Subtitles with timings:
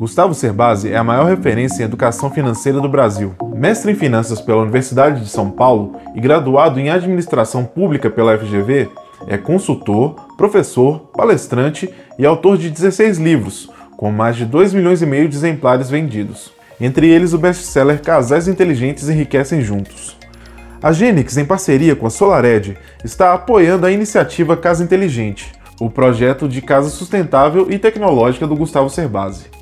[0.00, 3.34] Gustavo Cerbasi é a maior referência em educação financeira do Brasil.
[3.54, 8.88] Mestre em finanças pela Universidade de São Paulo e graduado em administração pública pela FGV,
[9.26, 15.06] é consultor, professor, palestrante e autor de 16 livros, com mais de 2 milhões e
[15.06, 16.50] meio de exemplares vendidos.
[16.80, 20.16] Entre eles o best-seller Casais Inteligentes Enriquecem Juntos.
[20.82, 22.74] A Genix, em parceria com a SolarEd,
[23.04, 28.88] está apoiando a iniciativa Casa Inteligente, o projeto de casa sustentável e tecnológica do Gustavo
[28.88, 29.59] Cerbasi.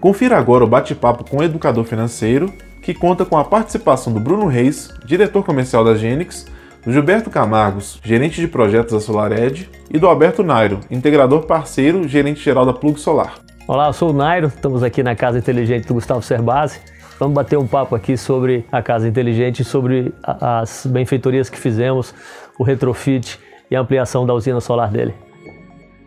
[0.00, 4.46] Confira agora o bate-papo com o educador financeiro, que conta com a participação do Bruno
[4.46, 6.46] Reis, diretor comercial da Genix,
[6.82, 12.40] do Gilberto Camargos, gerente de projetos da SolarEd, e do Alberto Nairo, integrador parceiro, gerente
[12.42, 13.34] geral da Plug Solar.
[13.68, 16.80] Olá, eu sou o Nairo, estamos aqui na Casa Inteligente do Gustavo Cerbasi.
[17.18, 22.14] Vamos bater um papo aqui sobre a Casa Inteligente, sobre as benfeitorias que fizemos,
[22.58, 23.38] o retrofit
[23.70, 25.12] e a ampliação da usina solar dele.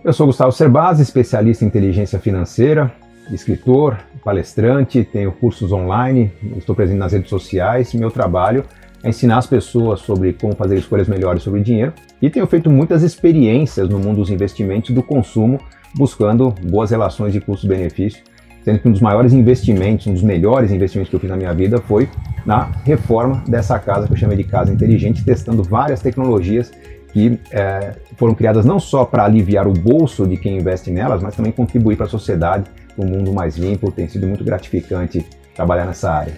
[0.04, 2.91] Eu sou Gustavo Cerbasi, especialista em inteligência financeira,
[3.32, 7.93] escritor, palestrante, tenho cursos online, estou presente nas redes sociais.
[7.93, 8.63] Meu trabalho
[9.04, 13.04] é ensinar as pessoas sobre como fazer escolhas melhores sobre dinheiro e tenho feito muitas
[13.04, 15.60] experiências no mundo dos investimentos e do consumo,
[15.96, 18.24] buscando boas relações de custo-benefício.
[18.63, 21.54] Sendo que um dos maiores investimentos, um dos melhores investimentos que eu fiz na minha
[21.54, 22.07] vida foi
[22.46, 26.71] na reforma dessa casa que eu chamei de casa inteligente, testando várias tecnologias
[27.12, 31.35] que é, foram criadas não só para aliviar o bolso de quem investe nelas, mas
[31.35, 32.63] também contribuir para a sociedade
[32.98, 33.91] um mundo mais limpo.
[33.91, 36.34] Tem sido muito gratificante trabalhar nessa área.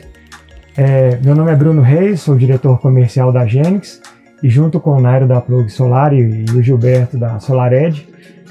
[0.77, 4.01] É, meu nome é Bruno Reis, sou diretor comercial da Genix
[4.43, 8.07] e junto com o Nairo da Plug Solar e, e o Gilberto da SolarEd,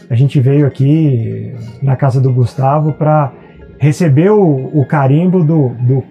[0.09, 3.33] a gente veio aqui na casa do Gustavo para
[3.79, 6.03] receber o, o carimbo do, do,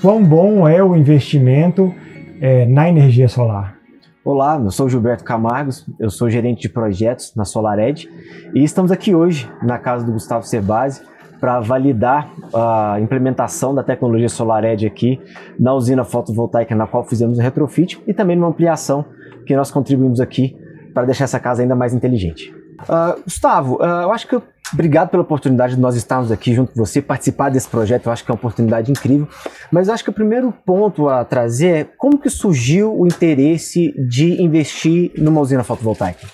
[0.00, 1.94] quão bom é o investimento
[2.40, 3.76] é, na energia solar.
[4.24, 8.08] Olá, eu sou Gilberto Camargos, eu sou gerente de projetos na SolarEd
[8.54, 11.02] e estamos aqui hoje na casa do Gustavo Sebase
[11.40, 15.20] para validar a implementação da tecnologia SolarEdge aqui
[15.58, 19.04] na usina fotovoltaica na qual fizemos o retrofit e também numa ampliação
[19.46, 20.56] que nós contribuímos aqui
[20.92, 22.54] para deixar essa casa ainda mais inteligente.
[22.82, 24.42] Uh, Gustavo, uh, eu acho que eu,
[24.72, 28.24] obrigado pela oportunidade de nós estarmos aqui junto com você, participar desse projeto, eu acho
[28.24, 29.28] que é uma oportunidade incrível,
[29.70, 33.92] mas eu acho que o primeiro ponto a trazer é como que surgiu o interesse
[34.08, 36.26] de investir numa usina fotovoltaica?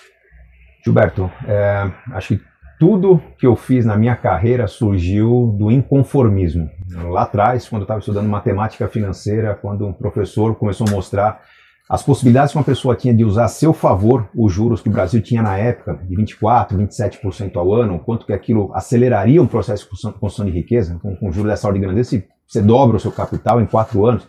[0.84, 2.40] Gilberto, é, acho que
[2.78, 6.68] tudo que eu fiz na minha carreira surgiu do inconformismo.
[7.10, 11.40] Lá atrás, quando eu estava estudando matemática financeira, quando um professor começou a mostrar
[11.88, 14.92] as possibilidades que uma pessoa tinha de usar a seu favor os juros que o
[14.92, 19.84] Brasil tinha na época, de 24%, 27% ao ano, quanto que aquilo aceleraria um processo
[19.84, 23.60] de construção de riqueza, com, juros dessa ordem de grandeza, você dobra o seu capital
[23.60, 24.26] em quatro anos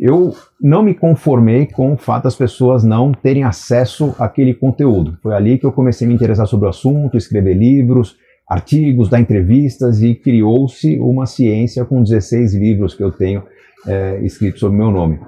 [0.00, 5.16] eu não me conformei com o fato das pessoas não terem acesso àquele conteúdo.
[5.22, 8.16] Foi ali que eu comecei a me interessar sobre o assunto, escrever livros,
[8.48, 13.42] artigos, dar entrevistas e criou-se uma ciência com 16 livros que eu tenho
[13.86, 15.18] é, escritos sobre o meu nome.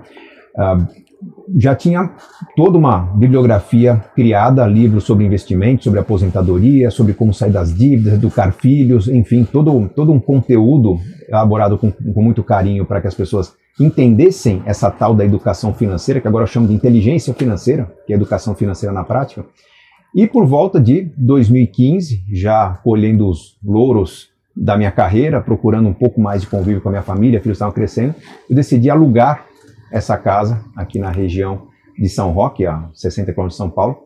[0.55, 1.09] Uh,
[1.57, 2.13] já tinha
[2.55, 8.53] toda uma bibliografia criada, livros sobre investimentos, sobre aposentadoria, sobre como sair das dívidas, educar
[8.53, 13.53] filhos, enfim, todo, todo um conteúdo elaborado com, com muito carinho para que as pessoas
[13.81, 18.17] entendessem essa tal da educação financeira, que agora eu chamo de inteligência financeira, que é
[18.17, 19.45] educação financeira na prática.
[20.15, 26.21] E por volta de 2015, já colhendo os louros da minha carreira, procurando um pouco
[26.21, 28.15] mais de convívio com a minha família, filhos estavam crescendo,
[28.51, 29.47] eu decidi alugar
[29.93, 33.99] essa casa aqui na região de São Roque, a 60 km de São Paulo.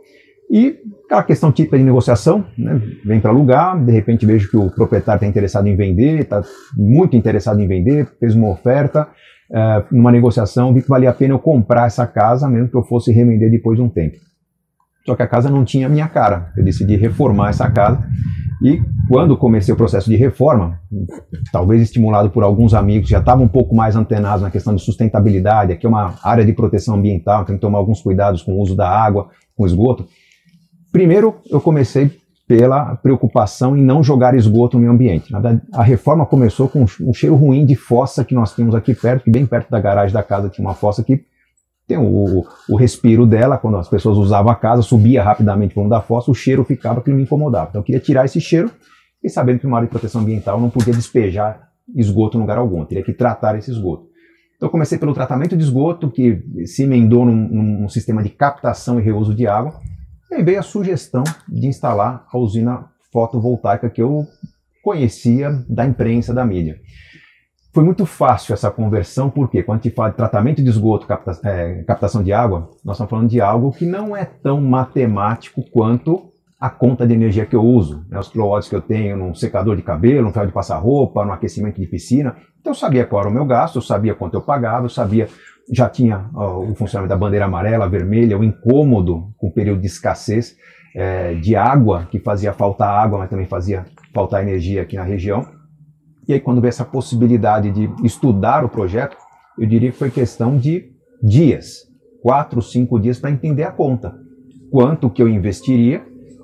[0.51, 2.81] E aquela questão típica de negociação, né?
[3.05, 6.43] vem para alugar, de repente vejo que o proprietário está interessado em vender, está
[6.77, 9.09] muito interessado em vender, fez uma oferta,
[9.51, 12.83] uh, numa negociação, vi que valia a pena eu comprar essa casa, mesmo que eu
[12.83, 14.17] fosse revender depois de um tempo.
[15.05, 16.53] Só que a casa não tinha minha cara.
[16.57, 18.05] Eu decidi reformar essa casa.
[18.63, 20.79] E quando comecei o processo de reforma,
[21.51, 24.83] talvez estimulado por alguns amigos que já estavam um pouco mais antenados na questão de
[24.83, 28.61] sustentabilidade, aqui é uma área de proteção ambiental, tem que tomar alguns cuidados com o
[28.61, 30.07] uso da água, com esgoto.
[30.93, 32.22] Primeiro, eu comecei
[32.53, 35.33] pela preocupação em não jogar esgoto no meio ambiente.
[35.73, 39.31] A reforma começou com um cheiro ruim de fossa que nós tínhamos aqui perto, que
[39.31, 41.25] bem perto da garagem da casa tinha uma fossa que
[41.89, 46.03] tem o, o respiro dela, quando as pessoas usavam a casa, subia rapidamente o da
[46.03, 47.71] fossa, o cheiro ficava que me incomodava.
[47.71, 48.71] Então eu queria tirar esse cheiro
[49.25, 52.85] e sabendo que uma área de proteção ambiental não podia despejar esgoto em lugar algum,
[52.85, 54.09] teria que tratar esse esgoto.
[54.57, 59.01] Então eu comecei pelo tratamento de esgoto, que se emendou num, num sistema de captação
[59.01, 59.81] e reuso de água,
[60.35, 64.27] aí veio a sugestão de instalar a usina fotovoltaica que eu
[64.83, 66.81] conhecia da imprensa, da mídia.
[67.75, 71.39] Foi muito fácil essa conversão, porque quando a gente fala de tratamento de esgoto, capta,
[71.43, 76.33] é, captação de água, nós estamos falando de algo que não é tão matemático quanto
[76.61, 79.75] a conta de energia que eu uso, né, os quilowatts que eu tenho num secador
[79.75, 82.37] de cabelo, no ferro de passar roupa, no aquecimento de piscina.
[82.61, 85.27] Então eu sabia qual era o meu gasto, eu sabia quanto eu pagava, eu sabia,
[85.71, 89.87] já tinha ó, o funcionamento da bandeira amarela, vermelha, o incômodo com o período de
[89.87, 90.57] escassez
[90.95, 95.47] é, de água, que fazia faltar água, mas também fazia faltar energia aqui na região.
[96.27, 99.17] E aí quando veio essa possibilidade de estudar o projeto,
[99.59, 100.91] eu diria que foi questão de
[101.23, 101.83] dias,
[102.23, 104.15] quatro, cinco dias para entender a conta.
[104.71, 106.03] Quanto que eu investiria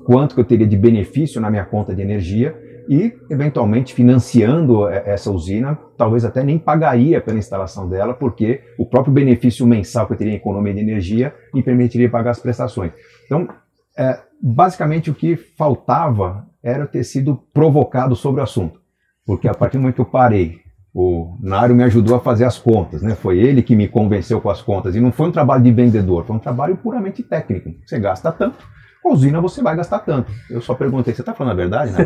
[0.09, 5.31] quanto que eu teria de benefício na minha conta de energia e, eventualmente, financiando essa
[5.31, 10.17] usina, talvez até nem pagaria pela instalação dela, porque o próprio benefício mensal que eu
[10.17, 12.93] teria em economia de energia me permitiria pagar as prestações.
[13.27, 13.47] Então,
[13.97, 18.81] é, basicamente, o que faltava era ter sido provocado sobre o assunto,
[19.27, 20.61] porque a partir do momento que eu parei,
[20.95, 23.15] o Nário me ajudou a fazer as contas, né?
[23.15, 26.25] Foi ele que me convenceu com as contas e não foi um trabalho de vendedor,
[26.25, 27.71] foi um trabalho puramente técnico.
[27.87, 28.67] Você gasta tanto,
[29.09, 30.31] a usina você vai gastar tanto.
[30.51, 31.93] Eu só perguntei, você está falando a verdade?
[31.93, 32.05] Né?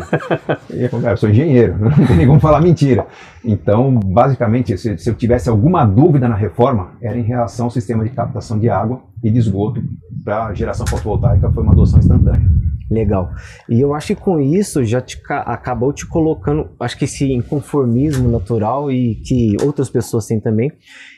[1.11, 3.05] eu sou engenheiro, não tem nem como falar mentira.
[3.43, 8.03] Então, basicamente, se, se eu tivesse alguma dúvida na reforma, era em relação ao sistema
[8.03, 9.81] de captação de água e de esgoto
[10.23, 12.52] para geração fotovoltaica, foi uma adoção instantânea.
[12.93, 13.31] Legal.
[13.67, 18.29] E eu acho que com isso já te, acabou te colocando, acho que esse inconformismo
[18.29, 20.71] natural e que outras pessoas têm também,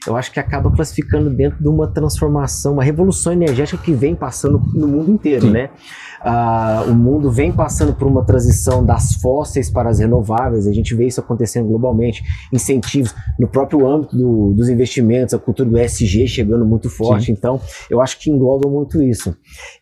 [0.08, 4.62] eu acho que acaba classificando dentro de uma transformação, uma revolução energética que vem passando
[4.74, 5.52] no mundo inteiro, Sim.
[5.52, 5.70] né?
[6.26, 10.96] Uh, o mundo vem passando por uma transição das fósseis para as renováveis, a gente
[10.96, 16.28] vê isso acontecendo globalmente, incentivos no próprio âmbito do, dos investimentos, a cultura do ESG
[16.28, 17.34] chegando muito forte, Sim.
[17.34, 17.62] então
[17.92, 19.38] eu acho que engloba muito isso.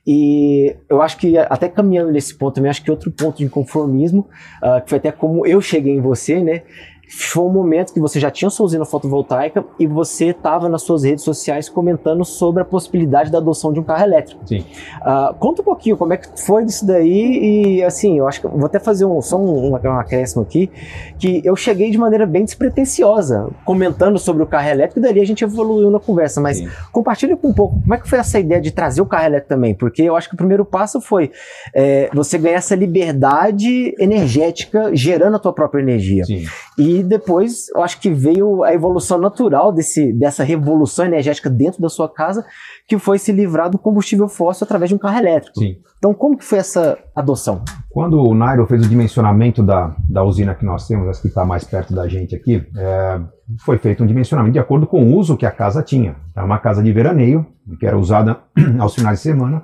[0.06, 4.28] E eu acho que até caminhando nesse ponto também, acho que outro ponto de conformismo,
[4.62, 6.64] uh, que foi até como eu cheguei em você, né?
[7.08, 11.04] Foi um momento que você já tinha sua usina fotovoltaica e você estava nas suas
[11.04, 14.42] redes sociais comentando sobre a possibilidade da adoção de um carro elétrico.
[14.48, 14.66] Sim.
[15.02, 18.48] Uh, conta um pouquinho como é que foi isso daí e assim, eu acho que
[18.48, 20.72] vou até fazer um, só um, um, um acréscimo aqui,
[21.20, 25.26] que eu cheguei de maneira bem despretensiosa comentando sobre o carro elétrico e dali a
[25.26, 26.70] gente evoluiu na conversa, mas Sim.
[26.92, 29.50] compartilha com um pouco como é que foi essa ideia de trazer o carro elétrico
[29.50, 31.32] também, porque eu acho que o primeiro passo foi
[31.74, 36.26] é, você ganhar essa liberdade energética gerando a tua própria energia.
[36.26, 36.46] Sim.
[36.78, 41.88] E depois, eu acho que veio a evolução natural desse, dessa revolução energética dentro da
[41.88, 42.46] sua casa,
[42.88, 45.58] que foi se livrar do combustível fóssil através de um carro elétrico.
[45.58, 45.78] Sim.
[45.98, 47.64] Então, como que foi essa adoção?
[47.90, 51.46] Quando o Nairo fez o dimensionamento da, da usina que nós temos, essa que está
[51.46, 53.22] mais perto da gente aqui, é,
[53.64, 56.18] foi feito um dimensionamento de acordo com o uso que a casa tinha.
[56.36, 57.46] Era uma casa de veraneio,
[57.80, 58.42] que era usada
[58.80, 59.64] aos finais de semana,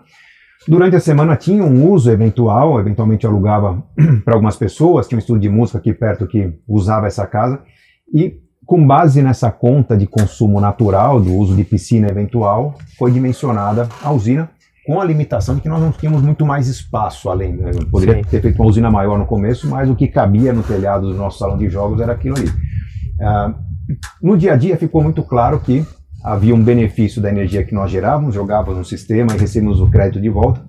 [0.69, 3.83] Durante a semana tinha um uso eventual, eventualmente alugava
[4.23, 7.59] para algumas pessoas, tinha um estúdio de música aqui perto que usava essa casa,
[8.13, 8.35] e
[8.67, 14.11] com base nessa conta de consumo natural, do uso de piscina eventual, foi dimensionada a
[14.11, 14.47] usina,
[14.85, 17.53] com a limitação de que nós não tínhamos muito mais espaço além.
[17.57, 17.71] Né?
[17.89, 18.29] Poderia Sim.
[18.29, 21.39] ter feito uma usina maior no começo, mas o que cabia no telhado do nosso
[21.39, 22.47] salão de jogos era aquilo ali.
[22.47, 23.55] Uh,
[24.21, 25.83] no dia a dia ficou muito claro que
[26.23, 30.21] havia um benefício da energia que nós gerávamos, jogávamos no sistema e recebíamos o crédito
[30.21, 30.61] de volta.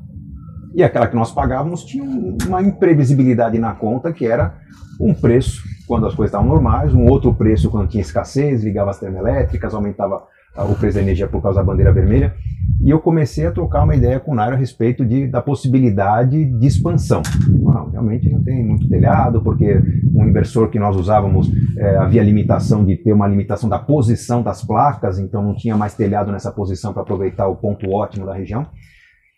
[0.75, 2.05] E aquela que nós pagávamos tinha
[2.47, 4.55] uma imprevisibilidade na conta, que era
[5.01, 9.01] um preço quando as coisas estavam normais, um outro preço quando tinha escassez, ligava as
[9.01, 10.23] termoelétricas, aumentava
[10.57, 12.35] o preço da energia por causa da bandeira vermelha.
[12.83, 16.45] E eu comecei a trocar uma ideia com o Nairo a respeito de, da possibilidade
[16.45, 17.23] de expansão.
[17.49, 19.83] Não, realmente não tem muito telhado, porque
[20.15, 24.65] um inversor que nós usávamos é, havia limitação de ter uma limitação da posição das
[24.65, 28.67] placas, então não tinha mais telhado nessa posição para aproveitar o ponto ótimo da região.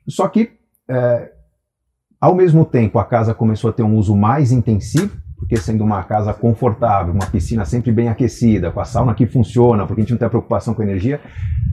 [0.08, 0.50] Só que,
[0.88, 1.32] é,
[2.20, 6.04] ao mesmo tempo, a casa começou a ter um uso mais intensivo, porque sendo uma
[6.04, 10.12] casa confortável, uma piscina sempre bem aquecida, com a sauna que funciona, porque a gente
[10.12, 11.20] não tem preocupação com energia,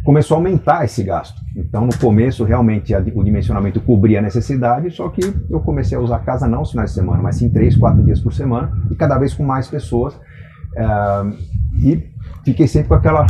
[0.04, 1.40] começou a aumentar esse gasto.
[1.56, 6.16] Então, no começo, realmente, o dimensionamento cobria a necessidade, só que eu comecei a usar
[6.16, 8.96] a casa não aos finais de semana, mas sim três, quatro dias por semana, e
[8.96, 10.16] cada vez com mais pessoas.
[10.16, 11.38] Uh,
[11.78, 12.10] e
[12.44, 13.28] fiquei sempre com aquela,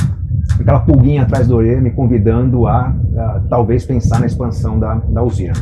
[0.58, 5.22] aquela pulguinha atrás do orelha, me convidando a, a talvez pensar na expansão da, da
[5.22, 5.54] usina.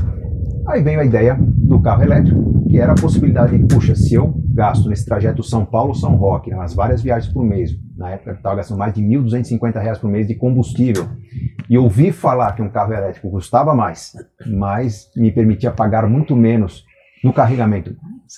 [0.68, 4.47] Aí veio a ideia do carro elétrico, que era a possibilidade de, puxa, se eu
[4.58, 8.56] gasto nesse trajeto São Paulo-São Roque, nas várias viagens por mês, na época eu estava
[8.56, 11.08] gastando mais de R$ 1.250 por mês de combustível,
[11.70, 14.14] e ouvi falar que um carro elétrico custava mais,
[14.48, 16.87] mas me permitia pagar muito menos
[17.24, 17.96] no carregamento.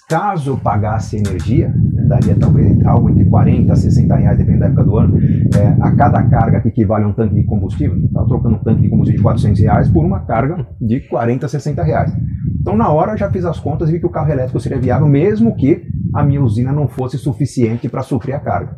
[0.07, 4.83] Caso pagasse energia, né, daria talvez algo entre 40 a 60 reais, dependendo da época
[4.83, 7.97] do ano, é, a cada carga que equivale a um tanque de combustível.
[7.97, 11.49] Estava trocando um tanque de combustível de 400 reais por uma carga de 40 a
[11.49, 12.15] 60 reais.
[12.61, 15.07] Então, na hora, já fiz as contas e vi que o carro elétrico seria viável,
[15.07, 18.77] mesmo que a minha usina não fosse suficiente para suprir a carga.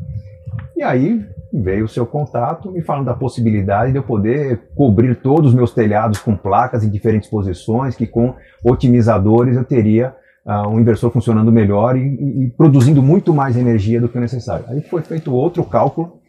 [0.78, 5.50] E aí veio o seu contato me falando da possibilidade de eu poder cobrir todos
[5.50, 10.16] os meus telhados com placas em diferentes posições, que com otimizadores eu teria
[10.46, 14.22] uh, um inversor funcionando melhor e, e, e, produzindo muito mais energia do que o
[14.22, 14.66] necessário.
[14.70, 16.20] Aí foi feito outro cálculo,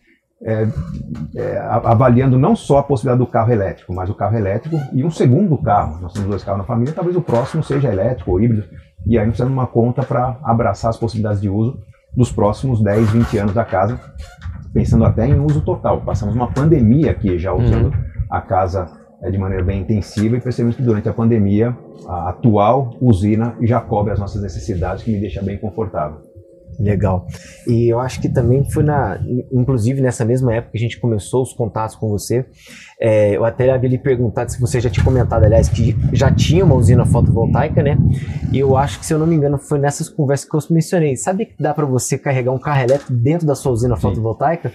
[0.45, 0.67] é,
[1.37, 5.11] é, avaliando não só a possibilidade do carro elétrico, mas o carro elétrico e um
[5.11, 6.00] segundo carro.
[6.00, 8.64] Nós temos dois carros na família, talvez o próximo seja elétrico ou híbrido.
[9.07, 11.79] E aí nós precisamos de uma conta para abraçar as possibilidades de uso
[12.14, 13.99] dos próximos 10, 20 anos da casa,
[14.73, 16.00] pensando até em uso total.
[16.02, 18.05] Passamos uma pandemia aqui já usando uhum.
[18.31, 18.87] a casa
[19.23, 21.76] é, de maneira bem intensiva e percebemos que durante a pandemia
[22.09, 26.33] a atual usina já cobre as nossas necessidades, que me deixa bem confortável.
[26.79, 27.26] Legal.
[27.67, 29.21] E eu acho que também foi na,
[29.52, 32.47] inclusive nessa mesma época que a gente começou os contatos com você,
[33.04, 36.64] é, eu até havia lhe perguntado se você já tinha comentado, aliás, que já tinha
[36.64, 37.99] uma usina fotovoltaica, né?
[38.52, 41.16] E eu acho que, se eu não me engano, foi nessas conversas que eu mencionei.
[41.16, 44.02] Sabe que dá para você carregar um carro elétrico dentro da sua usina Sim.
[44.02, 44.71] fotovoltaica?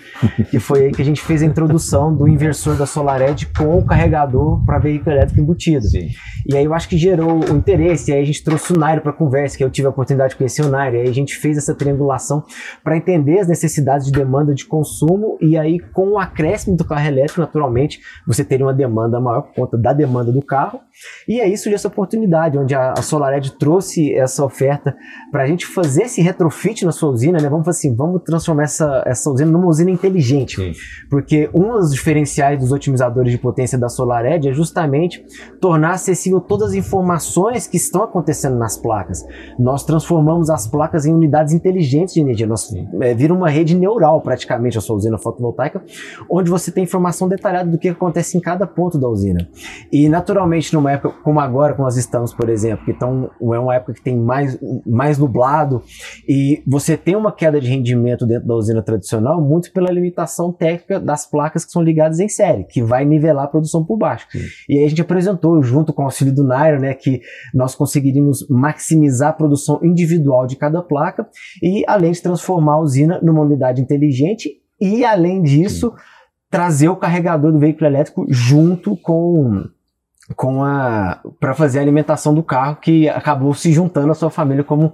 [0.51, 3.85] e foi aí que a gente fez a introdução do inversor da SolarEdge com o
[3.85, 5.87] carregador para veículo elétrico embutido.
[5.87, 6.09] Sim.
[6.45, 9.01] E aí eu acho que gerou o interesse, e aí a gente trouxe o Nairo
[9.01, 11.35] para conversa, que eu tive a oportunidade de conhecer o Nairo, e aí a gente
[11.35, 12.43] fez essa triangulação
[12.83, 17.07] para entender as necessidades de demanda de consumo, e aí com o acréscimo do carro
[17.07, 20.79] elétrico, naturalmente, você teria uma demanda maior por conta da demanda do carro.
[21.27, 24.95] E aí surgiu essa oportunidade, onde a, a SolarEdge trouxe essa oferta
[25.31, 27.49] para a gente fazer esse retrofit na sua usina, né?
[27.49, 30.55] Vamos assim, vamos transformar essa, essa usina numa usina inteligente.
[30.55, 30.71] Sim.
[31.09, 35.25] Porque um dos diferenciais dos otimizadores de potência da SolarEdge é justamente
[35.61, 39.23] tornar acessível todas as informações que estão acontecendo nas placas.
[39.59, 42.47] Nós transformamos as placas em unidades inteligentes de energia.
[42.47, 42.69] Nós
[43.01, 45.83] é, vira uma rede neural praticamente a sua usina fotovoltaica,
[46.29, 49.47] onde você tem informação detalhada do que acontece acontece em cada ponto da usina.
[49.91, 53.75] E naturalmente, numa época como agora, como nós estamos, por exemplo, que então, é uma
[53.75, 55.81] época que tem mais, mais nublado
[56.27, 60.99] e você tem uma queda de rendimento dentro da usina tradicional, muito pela limitação técnica
[60.99, 64.27] das placas que são ligadas em série, que vai nivelar a produção por baixo.
[64.31, 64.39] Sim.
[64.69, 67.21] E aí a gente apresentou, junto com o auxílio do Nairo, né, que
[67.53, 71.27] nós conseguiríamos maximizar a produção individual de cada placa
[71.61, 75.93] e, além de transformar a usina numa unidade inteligente, e além disso.
[75.95, 76.17] Sim
[76.49, 79.65] trazer o carregador do veículo elétrico junto com
[80.35, 84.63] com a para fazer a alimentação do carro que acabou se juntando à sua família
[84.63, 84.93] como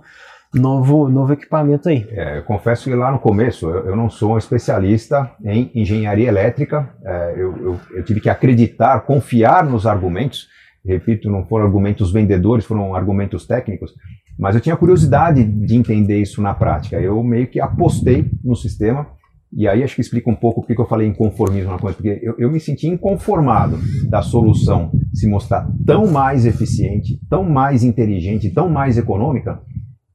[0.53, 2.05] novo novo equipamento aí.
[2.11, 6.27] É, eu confesso que lá no começo eu, eu não sou um especialista em engenharia
[6.27, 6.89] elétrica.
[7.03, 10.47] É, eu, eu, eu, tive que acreditar, confiar nos argumentos.
[10.85, 13.93] Repito, não foram argumentos vendedores, foram argumentos técnicos.
[14.37, 16.99] Mas eu tinha curiosidade de entender isso na prática.
[16.99, 19.07] Eu meio que apostei no sistema
[19.55, 22.35] e aí acho que explica um pouco porque eu falei inconformismo na coisa, porque eu,
[22.37, 23.77] eu me senti inconformado
[24.09, 29.61] da solução se mostrar tão mais eficiente, tão mais inteligente, tão mais econômica,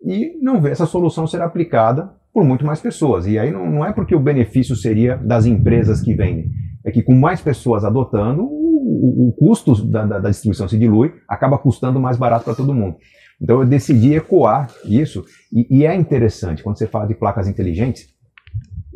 [0.04, 3.26] e não ver essa solução ser aplicada por muito mais pessoas.
[3.26, 6.50] E aí não, não é porque o benefício seria das empresas que vendem,
[6.84, 10.78] é que com mais pessoas adotando, o, o, o custo da, da, da distribuição se
[10.78, 12.96] dilui, acaba custando mais barato para todo mundo.
[13.40, 18.17] Então eu decidi ecoar isso, e, e é interessante, quando você fala de placas inteligentes,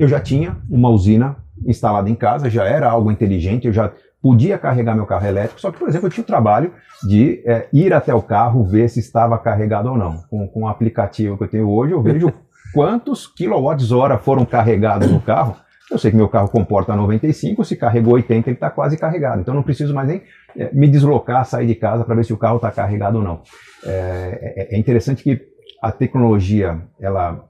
[0.02, 4.58] eu já tinha uma usina instalada em casa, já era algo inteligente, eu já podia
[4.58, 6.72] carregar meu carro elétrico, só que, por exemplo, eu tinha o trabalho
[7.04, 10.16] de é, ir até o carro, ver se estava carregado ou não.
[10.28, 12.32] Com, com o aplicativo que eu tenho hoje, eu vejo
[12.74, 15.56] quantos quilowatts-hora foram carregados no carro.
[15.90, 19.40] Eu sei que meu carro comporta 95, se carregou 80, ele está quase carregado.
[19.40, 20.22] Então não preciso mais nem
[20.56, 23.42] é, me deslocar, sair de casa para ver se o carro está carregado ou não.
[23.84, 25.42] É, é, é interessante que
[25.82, 27.44] a tecnologia, ela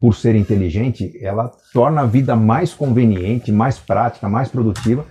[0.00, 5.04] por ser inteligente, ela torna a vida mais conveniente, mais prática, mais produtiva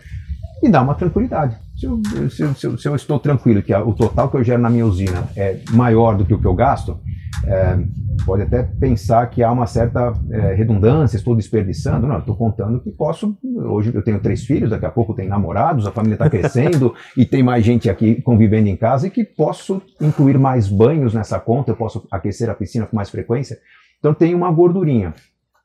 [0.64, 1.58] e dá uma tranquilidade.
[1.76, 4.70] Se eu, se, se, se eu estou tranquilo que o total que eu gero na
[4.70, 7.00] minha usina é maior do que o que eu gasto,
[7.46, 7.78] é,
[8.26, 12.08] pode até pensar que há uma certa é, redundância, estou desperdiçando.
[12.08, 13.38] Não, estou contando que posso.
[13.44, 17.26] Hoje eu tenho três filhos, daqui a pouco tem namorados, a família está crescendo e
[17.26, 21.72] tem mais gente aqui convivendo em casa e que posso incluir mais banhos nessa conta,
[21.72, 23.60] eu posso aquecer a piscina com mais frequência.
[24.00, 25.14] Então tem uma gordurinha.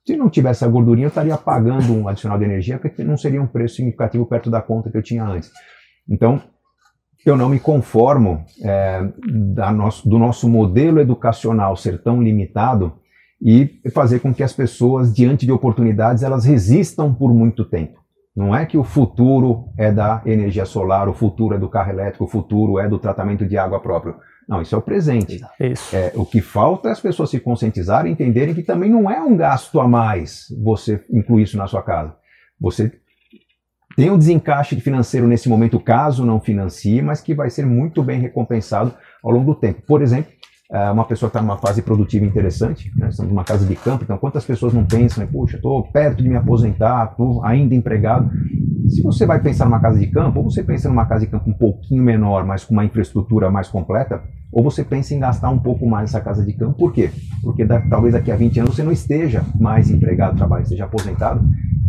[0.04, 3.40] Se não tivesse a gordurinha, eu estaria pagando um adicional de energia, porque não seria
[3.40, 5.50] um preço significativo perto da conta que eu tinha antes.
[6.08, 6.42] Então,
[7.24, 9.00] eu não me conformo é,
[9.72, 12.94] nosso, do nosso modelo educacional ser tão limitado
[13.40, 18.00] e fazer com que as pessoas, diante de oportunidades, elas resistam por muito tempo.
[18.34, 22.24] Não é que o futuro é da energia solar, o futuro é do carro elétrico,
[22.24, 24.16] o futuro é do tratamento de água próprio.
[24.52, 25.40] Não, isso é o presente.
[25.58, 25.96] Isso.
[25.96, 29.18] É, o que falta é as pessoas se conscientizarem e entenderem que também não é
[29.18, 32.14] um gasto a mais você incluir isso na sua casa.
[32.60, 32.92] Você
[33.96, 38.20] tem um desencaixe financeiro nesse momento, caso não financie, mas que vai ser muito bem
[38.20, 38.94] recompensado
[39.24, 39.80] ao longo do tempo.
[39.86, 40.30] Por exemplo,
[40.92, 43.08] uma pessoa está numa fase produtiva interessante, né?
[43.10, 46.36] estamos numa casa de campo, então quantas pessoas não pensam, puxa, estou perto de me
[46.36, 48.30] aposentar, estou ainda empregado.
[48.88, 51.50] Se você vai pensar numa casa de campo, ou você pensa numa casa de campo
[51.50, 55.58] um pouquinho menor, mas com uma infraestrutura mais completa, ou você pensa em gastar um
[55.58, 56.74] pouco mais nessa casa de campo.
[56.74, 57.10] Por quê?
[57.42, 61.42] Porque da, talvez daqui a 20 anos você não esteja mais empregado, trabalho, esteja aposentado,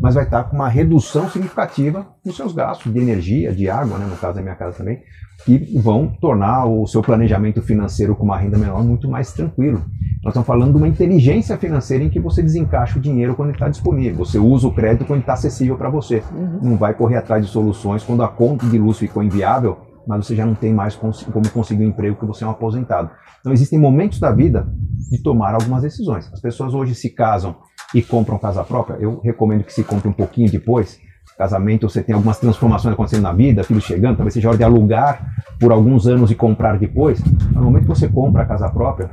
[0.03, 4.05] mas vai estar com uma redução significativa nos seus gastos de energia, de água, né,
[4.05, 5.01] no caso da minha casa também,
[5.45, 9.81] que vão tornar o seu planejamento financeiro com uma renda menor muito mais tranquilo.
[10.21, 13.69] Nós estamos falando de uma inteligência financeira em que você desencaixa o dinheiro quando está
[13.69, 14.25] disponível.
[14.25, 16.21] Você usa o crédito quando está acessível para você.
[16.33, 16.59] Uhum.
[16.61, 20.35] Não vai correr atrás de soluções quando a conta de luz ficou inviável, mas você
[20.35, 23.09] já não tem mais como conseguir um emprego porque você é um aposentado.
[23.39, 24.67] Então existem momentos da vida
[25.09, 26.29] de tomar algumas decisões.
[26.33, 27.55] As pessoas hoje se casam
[27.93, 30.99] e compram casa própria, eu recomendo que se compre um pouquinho depois.
[31.37, 35.33] Casamento, você tem algumas transformações acontecendo na vida, filhos chegando, talvez seja hora de alugar
[35.59, 37.19] por alguns anos e comprar depois.
[37.51, 39.09] No momento que você compra a casa própria,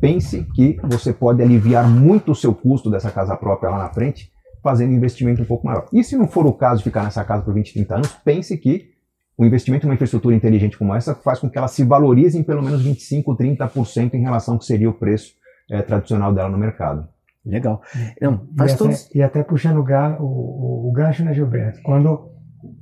[0.00, 4.30] pense que você pode aliviar muito o seu custo dessa casa própria lá na frente,
[4.62, 5.86] fazendo um investimento um pouco maior.
[5.92, 8.56] E se não for o caso de ficar nessa casa por 20, 30 anos, pense
[8.58, 8.90] que
[9.36, 12.42] o investimento em uma infraestrutura inteligente como essa faz com que ela se valorize em
[12.42, 15.32] pelo menos 25, 30% em relação ao que seria o preço
[15.70, 17.08] é, tradicional dela no mercado.
[17.44, 17.80] Legal.
[18.20, 19.06] Não, faz e, todos...
[19.06, 21.80] até, e até puxando o, ga, o, o, gancho, né, Gilberto?
[21.82, 22.30] Quando,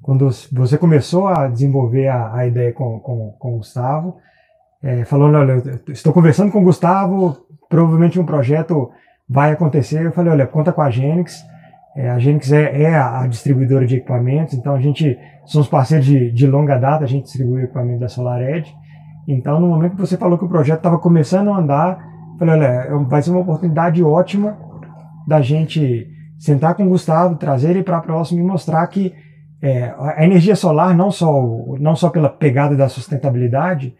[0.02, 4.16] quando você começou a desenvolver a, a ideia com, com, com o Gustavo,
[4.82, 7.36] é, falando, olha, estou conversando com o Gustavo,
[7.68, 8.90] provavelmente um projeto
[9.28, 10.04] vai acontecer.
[10.04, 11.44] Eu falei, olha, conta com a Genix.
[11.96, 16.30] É, a Genix é, é, a distribuidora de equipamentos, então a gente somos parceiros de,
[16.30, 18.74] de longa data, a gente distribui o equipamento da SolarEdge.
[19.26, 21.98] Então, no momento que você falou que o projeto estava começando a andar,
[22.38, 24.58] Falei, olha, é vai ser uma oportunidade ótima
[25.26, 29.14] da gente sentar com o Gustavo, trazer ele para próximo e mostrar que
[29.62, 31.32] é, a energia solar, não só,
[31.80, 33.94] não só pela pegada da sustentabilidade,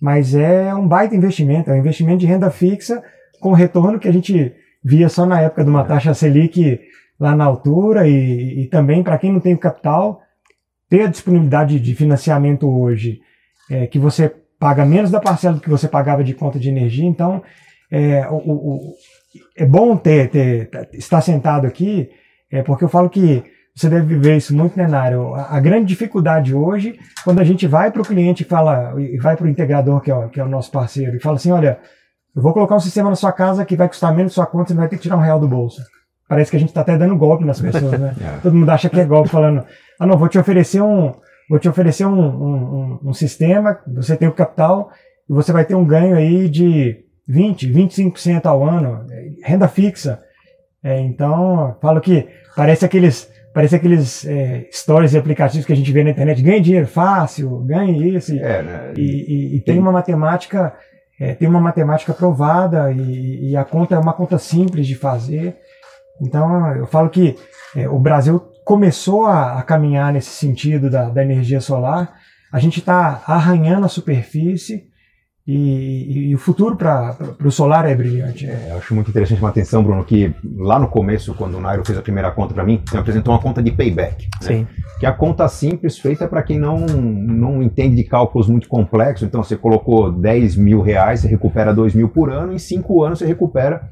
[0.00, 3.02] mas é um baita investimento, é um investimento de renda fixa
[3.40, 4.54] com retorno que a gente
[4.84, 6.80] via só na época de uma taxa Selic
[7.18, 10.20] lá na altura e, e também para quem não tem o capital,
[10.88, 13.20] ter a disponibilidade de financiamento hoje,
[13.70, 17.42] é, que você paga menos da parcela que você pagava de conta de energia, então
[17.90, 18.94] é, o, o,
[19.56, 22.10] é bom ter, ter, estar sentado aqui,
[22.50, 23.42] é, porque eu falo que
[23.74, 25.34] você deve viver isso muito, né, Nário?
[25.34, 29.16] A, a grande dificuldade hoje, quando a gente vai para o cliente e fala, e
[29.18, 31.78] vai para o integrador, que é, que é o nosso parceiro, e fala assim: olha,
[32.34, 34.74] eu vou colocar um sistema na sua casa que vai custar menos sua conta, você
[34.74, 35.80] não vai ter que tirar um real do bolso.
[36.28, 38.14] Parece que a gente está até dando golpe nas pessoas, né?
[38.20, 38.40] é.
[38.40, 39.64] Todo mundo acha que é golpe, falando:
[40.00, 41.14] ah, não, vou te oferecer um,
[41.48, 44.90] vou te oferecer um, um, um, um sistema, você tem o capital
[45.30, 49.06] e você vai ter um ganho aí de 20, 25% ao ano,
[49.44, 50.20] renda fixa.
[50.82, 55.92] É, então, falo que parece aqueles, parece aqueles é, stories e aplicativos que a gente
[55.92, 58.32] vê na internet, ganha dinheiro fácil, ganhe isso.
[58.32, 58.92] É, né?
[58.96, 60.74] e, e, e, tem uma matemática,
[61.20, 65.56] é, tem uma matemática provada e, e, a conta é uma conta simples de fazer.
[66.22, 67.36] Então, eu falo que
[67.76, 72.14] é, o Brasil começou a, a, caminhar nesse sentido da, da energia solar.
[72.52, 74.88] A gente está arranhando a superfície,
[75.50, 78.44] e, e, o futuro para o solar é brilhante.
[78.44, 81.82] É, eu acho muito interessante uma atenção, Bruno, que lá no começo, quando o Nairo
[81.86, 84.24] fez a primeira conta para mim, você apresentou uma conta de payback.
[84.24, 84.46] Né?
[84.46, 84.58] Sim.
[84.58, 84.66] Né?
[85.00, 89.26] Que é a conta simples feita para quem não, não entende de cálculos muito complexos.
[89.26, 93.20] Então você colocou 10 mil reais, você recupera 2 mil por ano, em 5 anos
[93.20, 93.88] você recupera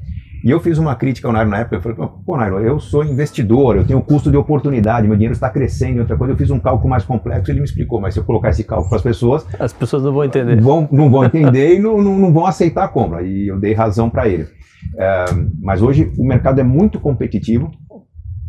[0.47, 3.03] e eu fiz uma crítica ao Nairo na época, eu falei, pô, Nairo, eu sou
[3.03, 6.57] investidor, eu tenho custo de oportunidade, meu dinheiro está crescendo, outra coisa, eu fiz um
[6.57, 9.45] cálculo mais complexo, ele me explicou, mas se eu colocar esse cálculo para as pessoas...
[9.59, 10.61] As pessoas não vão entender.
[10.61, 13.73] Vão, não vão entender e não, não, não, vão aceitar a compra, e eu dei
[13.73, 14.47] razão para ele.
[14.97, 15.25] É,
[15.61, 17.69] mas hoje o mercado é muito competitivo,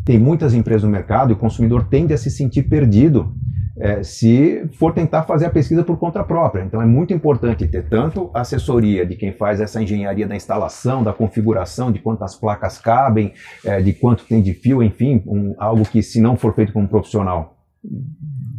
[0.05, 3.33] tem muitas empresas no mercado e o consumidor tende a se sentir perdido
[3.79, 6.63] é, se for tentar fazer a pesquisa por conta própria.
[6.63, 11.13] Então é muito importante ter tanto assessoria de quem faz essa engenharia da instalação, da
[11.13, 16.03] configuração, de quantas placas cabem, é, de quanto tem de fio, enfim, um, algo que
[16.03, 17.57] se não for feito como profissional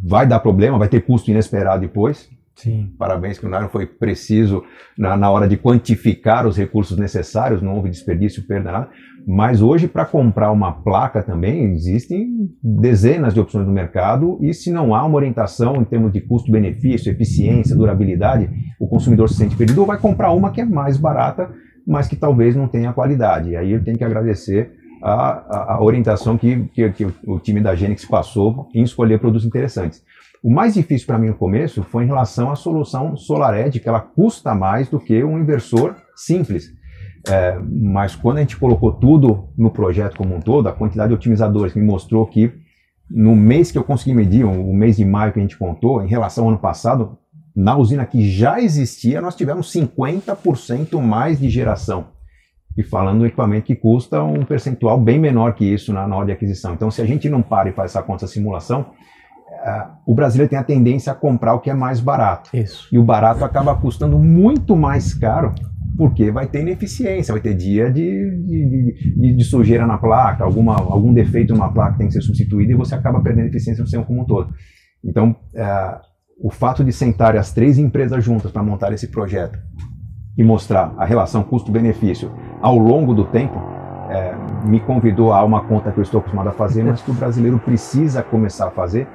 [0.03, 2.29] vai dar problema, vai ter custo inesperado depois.
[2.61, 2.93] Sim.
[2.95, 4.63] Parabéns que o Nairo foi preciso
[4.95, 8.89] na, na hora de quantificar os recursos necessários, não houve desperdício, perda, nada.
[9.27, 14.71] Mas hoje, para comprar uma placa também, existem dezenas de opções no mercado e se
[14.71, 18.47] não há uma orientação em termos de custo-benefício, eficiência, durabilidade,
[18.79, 21.49] o consumidor se sente perdido ou vai comprar uma que é mais barata,
[21.85, 23.49] mas que talvez não tenha qualidade.
[23.49, 24.71] E aí eu tenho que agradecer
[25.01, 29.47] a, a, a orientação que, que, que, o time da Genix passou em escolher produtos
[29.47, 30.03] interessantes.
[30.43, 34.01] O mais difícil para mim no começo foi em relação à solução SolarEdge, que ela
[34.01, 36.71] custa mais do que um inversor simples.
[37.29, 41.15] É, mas quando a gente colocou tudo no projeto como um todo, a quantidade de
[41.15, 42.51] otimizadores me mostrou que
[43.07, 46.07] no mês que eu consegui medir, o mês de maio que a gente contou, em
[46.07, 47.19] relação ao ano passado,
[47.55, 52.07] na usina que já existia, nós tivemos 50% mais de geração.
[52.77, 56.27] E falando do equipamento que custa um percentual bem menor que isso na, na hora
[56.27, 56.73] de aquisição.
[56.73, 58.91] Então, se a gente não para e faz essa conta, essa simulação,
[60.05, 62.55] o brasileiro tem a tendência a comprar o que é mais barato.
[62.55, 62.87] Isso.
[62.91, 65.53] E o barato acaba custando muito mais caro
[65.97, 70.75] porque vai ter ineficiência, vai ter dia de, de, de, de, sujeira na placa, alguma,
[70.75, 74.05] algum defeito numa placa tem que ser substituído e você acaba perdendo eficiência no sistema
[74.05, 74.53] como um todo.
[75.03, 79.59] Então, uh, o fato de sentar as três empresas juntas para montar esse projeto
[80.37, 83.61] e mostrar a relação custo-benefício ao longo do tempo,
[84.09, 87.13] é, me convidou a uma conta que eu estou acostumado a fazer, mas que o
[87.13, 89.07] brasileiro precisa começar a fazer,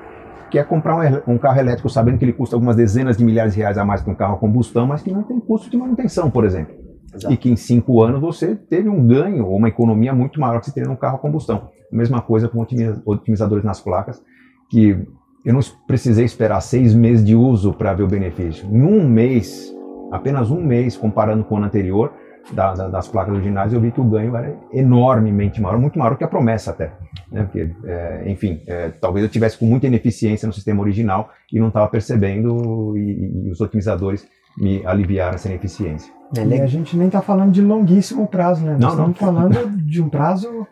[0.57, 3.53] que é comprar um, um, carro elétrico sabendo que ele custa algumas dezenas de milhares
[3.53, 5.77] de reais a mais que um carro a combustão, mas que não tem custo de
[5.77, 6.75] manutenção, por exemplo.
[7.15, 7.35] Exato.
[7.35, 10.67] E que em cinco anos você teve um ganho ou uma economia muito maior que
[10.67, 11.69] você teria num carro a combustão.
[11.93, 12.65] Mesma coisa com
[13.05, 14.23] otimizadores nas placas,
[14.71, 15.07] que
[15.45, 18.67] eu não precisei esperar seis meses de uso para ver o benefício.
[18.67, 19.71] Em um mês,
[20.11, 22.15] apenas um mês, comparando com o ano anterior,
[22.53, 26.17] da, da, das placas originais, eu vi que o ganho era enormemente maior, muito maior
[26.17, 26.93] que a promessa até.
[27.31, 27.43] Né?
[27.43, 31.69] Porque, é, enfim, é, talvez eu tivesse com muita ineficiência no sistema original e não
[31.69, 36.13] estava percebendo, e, e, os otimizadores me aliviaram essa ineficiência.
[36.37, 38.73] É, e a gente nem está falando de longuíssimo prazo, né?
[38.73, 39.53] Nós não, estamos não.
[39.53, 40.67] falando de um prazo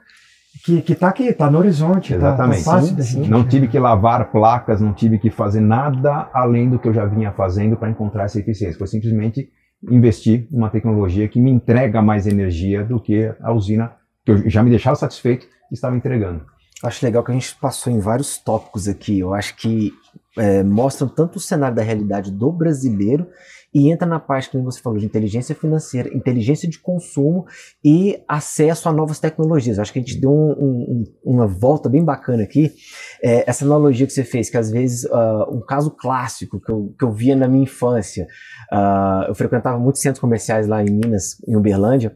[0.65, 2.65] que, que tá aqui, tá no horizonte, tá, tá Exatamente.
[2.65, 3.29] Tá, fácil sim, sim.
[3.29, 7.05] Não tive que lavar placas, não tive que fazer nada além do que eu já
[7.05, 8.79] vinha fazendo para encontrar essa eficiência.
[8.79, 9.49] Foi simplesmente
[9.91, 13.93] investir numa tecnologia que me entrega mais energia do que a usina
[14.25, 16.45] que eu já me deixava satisfeito estava entregando.
[16.83, 19.19] Acho legal que a gente passou em vários tópicos aqui.
[19.19, 19.93] Eu acho que
[20.37, 23.27] é, mostram tanto o cenário da realidade do brasileiro
[23.75, 27.45] e entra na parte que você falou de inteligência financeira, inteligência de consumo
[27.85, 29.81] e acesso a novas tecnologias.
[29.81, 32.73] Acho que a gente deu um, um, uma volta bem bacana aqui.
[33.21, 36.95] É, essa analogia que você fez, que às vezes uh, um caso clássico que eu,
[36.97, 38.29] que eu via na minha infância,
[38.73, 42.15] uh, eu frequentava muitos centros comerciais lá em Minas, em Uberlândia,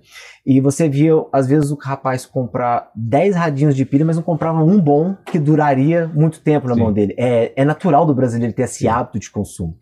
[0.51, 4.65] e você via, às vezes, o rapaz comprar 10 radinhos de pilha, mas não comprava
[4.65, 6.81] um bom que duraria muito tempo na Sim.
[6.81, 7.15] mão dele.
[7.19, 8.89] É, é natural do brasileiro ter esse Sim.
[8.89, 9.77] hábito de consumo.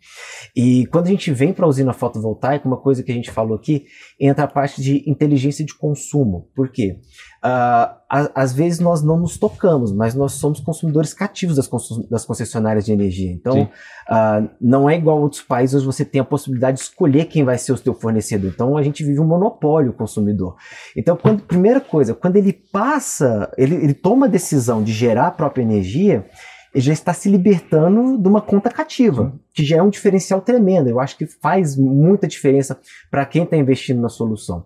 [0.53, 3.55] E quando a gente vem para a usina fotovoltaica, uma coisa que a gente falou
[3.55, 3.85] aqui,
[4.19, 6.49] entra a parte de inteligência de consumo.
[6.53, 6.99] Por quê?
[7.43, 11.69] Uh, às vezes nós não nos tocamos, mas nós somos consumidores cativos das,
[12.09, 13.31] das concessionárias de energia.
[13.31, 17.25] Então, uh, não é igual a outros países onde você tem a possibilidade de escolher
[17.25, 18.51] quem vai ser o seu fornecedor.
[18.53, 20.55] Então, a gente vive um monopólio consumidor.
[20.95, 25.31] Então, quando, primeira coisa, quando ele passa, ele, ele toma a decisão de gerar a
[25.31, 26.25] própria energia,
[26.73, 30.89] ele já está se libertando de uma conta cativa, que já é um diferencial tremendo.
[30.89, 34.65] Eu acho que faz muita diferença para quem está investindo na solução.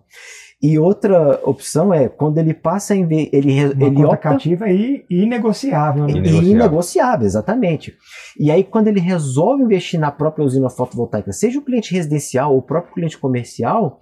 [0.62, 5.04] E outra opção é quando ele passa a ele Uma ele conta opta, cativa e
[5.10, 6.12] inegociável, né?
[6.12, 6.50] inegociável.
[6.50, 7.96] inegociável, exatamente.
[8.38, 12.58] E aí quando ele resolve investir na própria usina fotovoltaica, seja o cliente residencial ou
[12.58, 14.00] o próprio cliente comercial,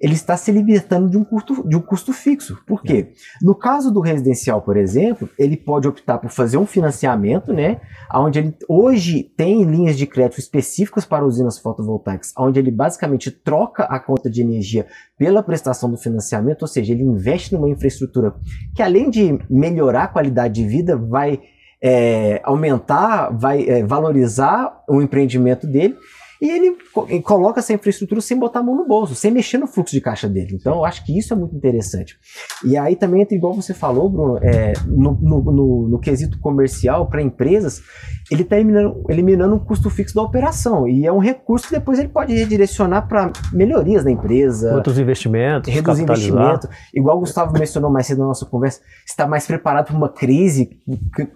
[0.00, 2.58] ele está se libertando de um, custo, de um custo fixo.
[2.66, 3.08] Por quê?
[3.10, 3.12] É.
[3.42, 7.80] No caso do residencial, por exemplo, ele pode optar por fazer um financiamento, né?
[8.14, 13.84] Onde ele hoje tem linhas de crédito específicas para usinas fotovoltaicas, onde ele basicamente troca
[13.84, 14.86] a conta de energia
[15.18, 18.34] pela prestação do financiamento, ou seja, ele investe numa infraestrutura
[18.74, 21.40] que além de melhorar a qualidade de vida, vai
[21.82, 25.96] é, aumentar, vai é, valorizar o empreendimento dele
[26.40, 26.76] e ele
[27.22, 30.28] coloca essa infraestrutura sem botar a mão no bolso, sem mexer no fluxo de caixa
[30.28, 30.54] dele.
[30.54, 32.16] Então, eu acho que isso é muito interessante.
[32.64, 37.08] E aí também entra, igual você falou, Bruno, é, no, no, no, no quesito comercial
[37.08, 37.82] para empresas,
[38.30, 40.86] ele está eliminando, eliminando um custo fixo da operação.
[40.86, 44.74] E é um recurso que depois ele pode redirecionar para melhorias na empresa.
[44.74, 46.68] Outros investimentos, reduzir investimento.
[46.94, 50.78] Igual o Gustavo mencionou mais cedo na nossa conversa, está mais preparado para uma crise.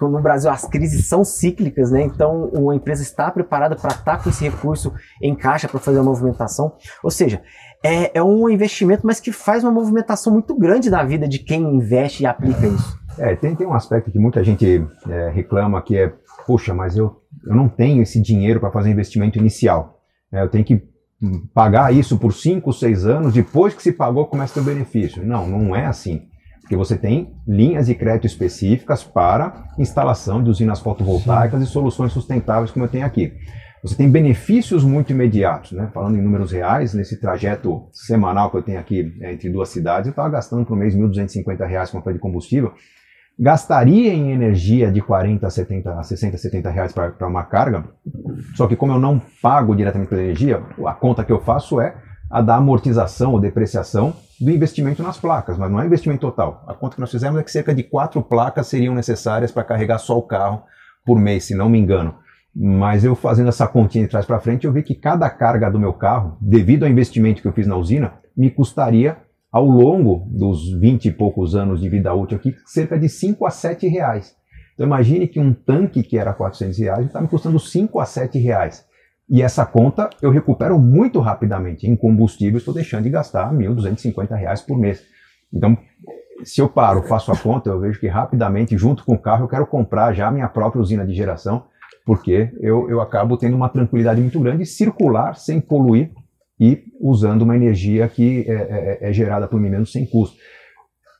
[0.00, 2.02] No Brasil, as crises são cíclicas, né?
[2.02, 5.98] Então, uma empresa está preparada para estar tá com esse recurso em caixa para fazer
[5.98, 6.72] a movimentação.
[7.02, 7.40] Ou seja,
[7.82, 11.62] é, é um investimento, mas que faz uma movimentação muito grande na vida de quem
[11.62, 13.02] investe e aplica isso.
[13.18, 16.12] É, tem, tem um aspecto que muita gente é, reclama que é
[16.46, 20.00] poxa, mas eu, eu não tenho esse dinheiro para fazer investimento inicial.
[20.32, 20.82] É, eu tenho que
[21.22, 25.24] hum, pagar isso por 5, 6 anos, depois que se pagou começa o benefício.
[25.24, 26.22] Não, não é assim.
[26.60, 31.66] Porque você tem linhas de crédito específicas para instalação de usinas fotovoltaicas Sim.
[31.66, 33.32] e soluções sustentáveis, como eu tenho aqui.
[33.82, 35.90] Você tem benefícios muito imediatos, né?
[35.92, 40.06] Falando em números reais, nesse trajeto semanal que eu tenho aqui é, entre duas cidades,
[40.06, 42.72] eu estava gastando por mês R$ 1.250 com a de combustível
[43.42, 47.84] gastaria em energia de 40 a 70, a 60, 70 reais para uma carga,
[48.54, 51.96] só que como eu não pago diretamente pela energia, a conta que eu faço é
[52.30, 56.64] a da amortização ou depreciação do investimento nas placas, mas não é investimento total.
[56.68, 59.98] A conta que nós fizemos é que cerca de quatro placas seriam necessárias para carregar
[59.98, 60.62] só o carro
[61.04, 62.14] por mês, se não me engano.
[62.54, 65.80] Mas eu fazendo essa continha de trás para frente, eu vi que cada carga do
[65.80, 69.16] meu carro, devido ao investimento que eu fiz na usina, me custaria
[69.52, 73.50] ao longo dos 20 e poucos anos de vida útil aqui, cerca de 5 a
[73.50, 74.34] 7 reais.
[74.72, 78.38] Então imagine que um tanque que era 400 reais está me custando 5 a 7
[78.38, 78.86] reais.
[79.28, 81.86] E essa conta eu recupero muito rapidamente.
[81.86, 85.04] Em combustível estou deixando de gastar 1.250 reais por mês.
[85.52, 85.76] Então,
[86.42, 89.48] se eu paro, faço a conta, eu vejo que rapidamente, junto com o carro, eu
[89.48, 91.64] quero comprar já a minha própria usina de geração,
[92.04, 96.10] porque eu, eu acabo tendo uma tranquilidade muito grande, circular sem poluir
[96.62, 98.52] e usando uma energia que é,
[99.02, 100.36] é, é gerada por mim mesmo sem custo.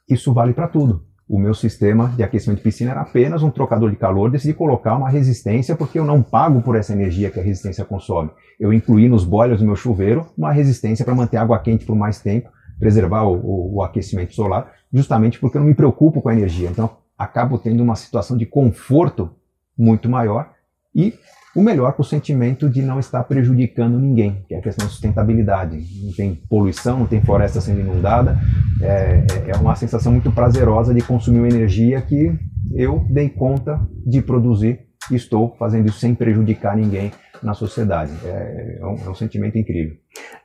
[0.08, 1.04] Isso vale para tudo.
[1.28, 4.96] O meu sistema de aquecimento de piscina era apenas um trocador de calor, decidi colocar
[4.96, 8.30] uma resistência porque eu não pago por essa energia que a resistência consome.
[8.60, 11.96] Eu incluí nos boilers do meu chuveiro uma resistência para manter a água quente por
[11.96, 16.28] mais tempo, preservar o, o, o aquecimento solar, justamente porque eu não me preocupo com
[16.28, 16.68] a energia.
[16.70, 19.28] Então, acabo tendo uma situação de conforto
[19.76, 20.52] muito maior
[20.94, 21.14] e
[21.54, 24.90] o melhor para o sentimento de não estar prejudicando ninguém, que é a questão da
[24.90, 25.84] sustentabilidade.
[26.02, 28.38] Não tem poluição, não tem floresta sendo inundada,
[28.80, 32.32] é, é, é uma sensação muito prazerosa de consumir uma energia que
[32.74, 37.10] eu dei conta de produzir e estou fazendo isso sem prejudicar ninguém
[37.42, 38.12] na sociedade.
[38.24, 39.96] É, é, um, é um, sentimento incrível.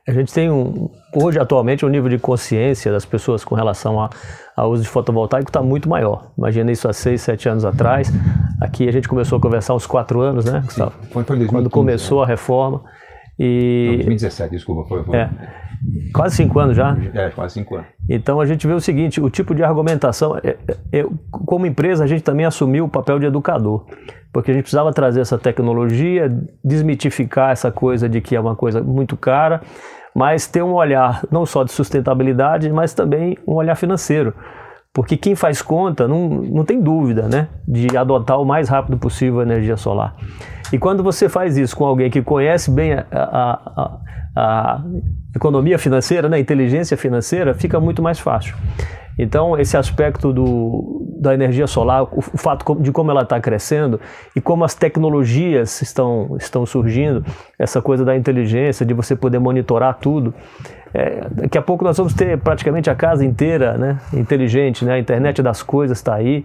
[0.06, 4.08] A gente tem um, hoje atualmente um nível de consciência das pessoas com relação
[4.56, 6.32] ao uso de fotovoltaico está muito maior.
[6.36, 8.10] Imagina isso há seis, sete anos atrás.
[8.60, 10.92] Aqui a gente começou a conversar uns quatro anos, né, Gustavo?
[10.92, 12.24] Sim, foi, foi 2015, Quando começou né?
[12.24, 12.82] a reforma.
[13.38, 13.86] E...
[13.90, 15.04] Não, 2017, desculpa, foi.
[15.04, 15.16] foi.
[15.16, 15.30] É.
[16.12, 16.96] Quase cinco anos já?
[17.14, 17.86] É, quase cinco anos.
[18.08, 20.36] Então a gente vê o seguinte: o tipo de argumentação.
[20.38, 20.56] É,
[20.92, 23.86] é, como empresa, a gente também assumiu o papel de educador
[24.32, 26.30] porque a gente precisava trazer essa tecnologia,
[26.62, 29.62] desmitificar essa coisa de que é uma coisa muito cara,
[30.14, 34.34] mas ter um olhar não só de sustentabilidade, mas também um olhar financeiro.
[34.92, 39.40] Porque quem faz conta não, não tem dúvida né, de adotar o mais rápido possível
[39.40, 40.16] a energia solar.
[40.72, 43.98] E quando você faz isso com alguém que conhece bem a, a, a,
[44.36, 44.82] a
[45.34, 48.56] economia financeira, né, a inteligência financeira, fica muito mais fácil.
[49.18, 54.00] Então, esse aspecto do, da energia solar, o, o fato de como ela está crescendo
[54.34, 57.24] e como as tecnologias estão, estão surgindo,
[57.58, 60.32] essa coisa da inteligência, de você poder monitorar tudo.
[60.94, 64.94] É, daqui a pouco nós vamos ter praticamente a casa inteira né, inteligente, né?
[64.94, 66.44] a internet das coisas está aí.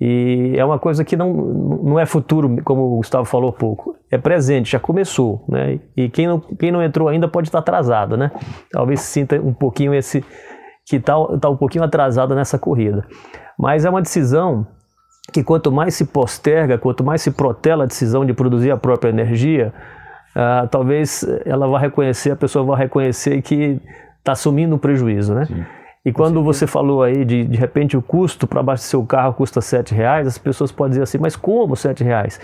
[0.00, 4.18] E é uma coisa que não, não é futuro, como o Gustavo falou pouco, é
[4.18, 5.44] presente, já começou.
[5.48, 5.80] Né?
[5.96, 8.16] E quem não, quem não entrou ainda pode estar atrasado.
[8.16, 8.30] Né?
[8.70, 10.22] Talvez sinta um pouquinho esse,
[10.86, 13.04] que está tá um pouquinho atrasada nessa corrida.
[13.58, 14.66] Mas é uma decisão
[15.32, 19.10] que quanto mais se posterga, quanto mais se protela a decisão de produzir a própria
[19.10, 19.74] energia,
[20.36, 23.80] uh, talvez ela vá reconhecer, a pessoa vá reconhecer que
[24.18, 25.46] está assumindo um prejuízo, né?
[25.46, 25.64] Sim.
[26.04, 29.60] E quando você falou aí de de repente o custo para abastecer o carro custa
[29.60, 32.40] sete reais, as pessoas podem dizer assim, mas como sete reais?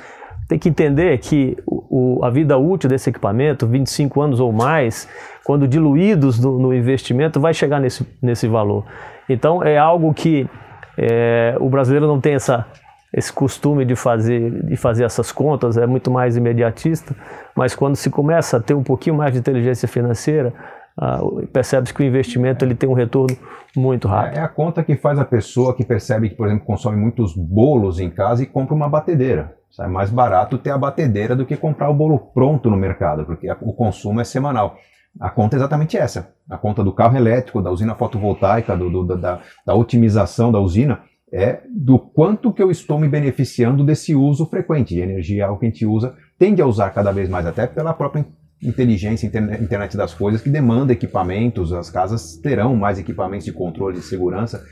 [0.49, 5.09] Tem que entender que o, o, a vida útil desse equipamento, 25 anos ou mais,
[5.45, 8.85] quando diluídos no, no investimento, vai chegar nesse, nesse valor.
[9.29, 10.49] Então é algo que
[10.97, 12.67] é, o brasileiro não tem essa,
[13.13, 17.15] esse costume de fazer, de fazer essas contas, é muito mais imediatista,
[17.55, 20.53] mas quando se começa a ter um pouquinho mais de inteligência financeira,
[20.97, 21.21] ah,
[21.53, 23.37] percebe-se que o investimento ele tem um retorno
[23.75, 24.39] muito rápido.
[24.39, 27.99] É a conta que faz a pessoa que percebe que, por exemplo, consome muitos bolos
[27.99, 29.55] em casa e compra uma batedeira.
[29.81, 33.51] É mais barato ter a batedeira do que comprar o bolo pronto no mercado, porque
[33.63, 34.77] o consumo é semanal.
[35.21, 36.35] A conta é exatamente essa.
[36.49, 41.01] A conta do carro elétrico, da usina fotovoltaica, do, do, da, da otimização da usina,
[41.33, 45.69] é do quanto que eu estou me beneficiando desse uso frequente de energia que a
[45.69, 48.27] gente usa, tende a usar cada vez mais, até pela própria
[48.63, 54.05] inteligência, internet das coisas, que demanda equipamentos, as casas terão mais equipamentos de controle de
[54.05, 54.63] segurança.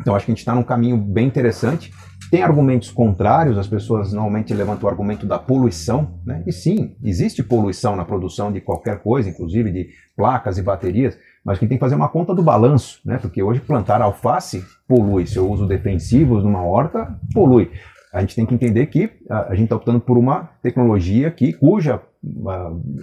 [0.00, 1.92] Então acho que a gente está num caminho bem interessante
[2.32, 6.42] tem argumentos contrários, as pessoas normalmente levantam o argumento da poluição, né?
[6.46, 11.58] e sim, existe poluição na produção de qualquer coisa, inclusive de placas e baterias, mas
[11.58, 13.18] quem tem que fazer é uma conta do balanço, né?
[13.18, 17.70] porque hoje plantar alface polui, se eu uso defensivos numa horta, polui.
[18.14, 21.52] A gente tem que entender que a, a gente está optando por uma tecnologia que,
[21.52, 22.00] cuja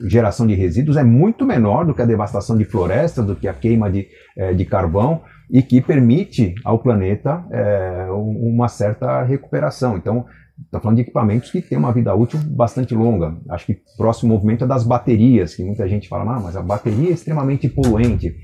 [0.07, 3.53] geração de resíduos é muito menor do que a devastação de florestas, do que a
[3.53, 9.97] queima de, é, de carvão, e que permite ao planeta é, uma certa recuperação.
[9.97, 10.25] Então,
[10.65, 13.35] está falando de equipamentos que têm uma vida útil bastante longa.
[13.49, 16.61] Acho que o próximo movimento é das baterias, que muita gente fala, ah, mas a
[16.61, 18.35] bateria é extremamente poluente.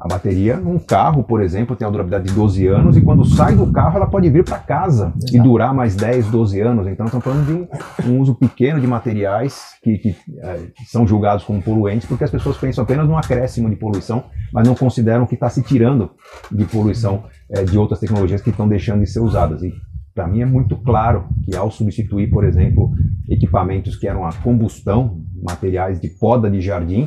[0.00, 3.54] A bateria num carro, por exemplo, tem a durabilidade de 12 anos e quando sai
[3.54, 5.36] do carro ela pode vir para casa Exato.
[5.36, 6.86] e durar mais 10, 12 anos.
[6.86, 11.44] Então estamos falando de um, um uso pequeno de materiais que, que é, são julgados
[11.44, 15.34] como poluentes porque as pessoas pensam apenas no acréscimo de poluição, mas não consideram que
[15.34, 16.12] está se tirando
[16.50, 19.62] de poluição é, de outras tecnologias que estão deixando de ser usadas.
[19.62, 19.70] E
[20.14, 22.90] para mim é muito claro que ao substituir, por exemplo,
[23.28, 27.06] equipamentos que eram a combustão, materiais de poda de jardim,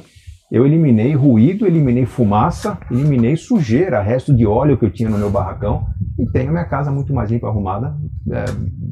[0.54, 5.32] eu eliminei ruído, eliminei fumaça, eliminei sujeira, resto de óleo que eu tinha no meu
[5.32, 5.88] barracão
[6.20, 7.98] e tenho minha casa muito mais limpa, arrumada,
[8.30, 8.46] é,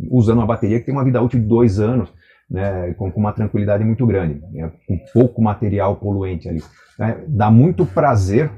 [0.10, 2.12] usando uma bateria que tem uma vida útil de dois anos,
[2.50, 6.64] né, com, com, uma tranquilidade muito grande, né, com pouco material poluente ali.
[6.98, 8.50] Né, dá muito prazer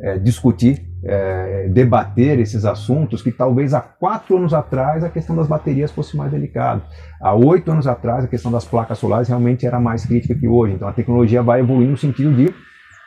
[0.00, 5.46] é, discutir, é, debater esses assuntos que talvez há quatro anos atrás a questão das
[5.46, 6.82] baterias fosse mais delicada.
[7.20, 10.74] Há oito anos atrás a questão das placas solares realmente era mais crítica que hoje.
[10.74, 12.52] Então a tecnologia vai evoluir no sentido de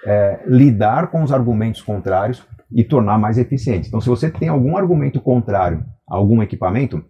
[0.06, 3.88] é, lidar com os argumentos contrários e tornar mais eficiente.
[3.88, 7.04] Então se você tem algum argumento contrário a algum equipamento,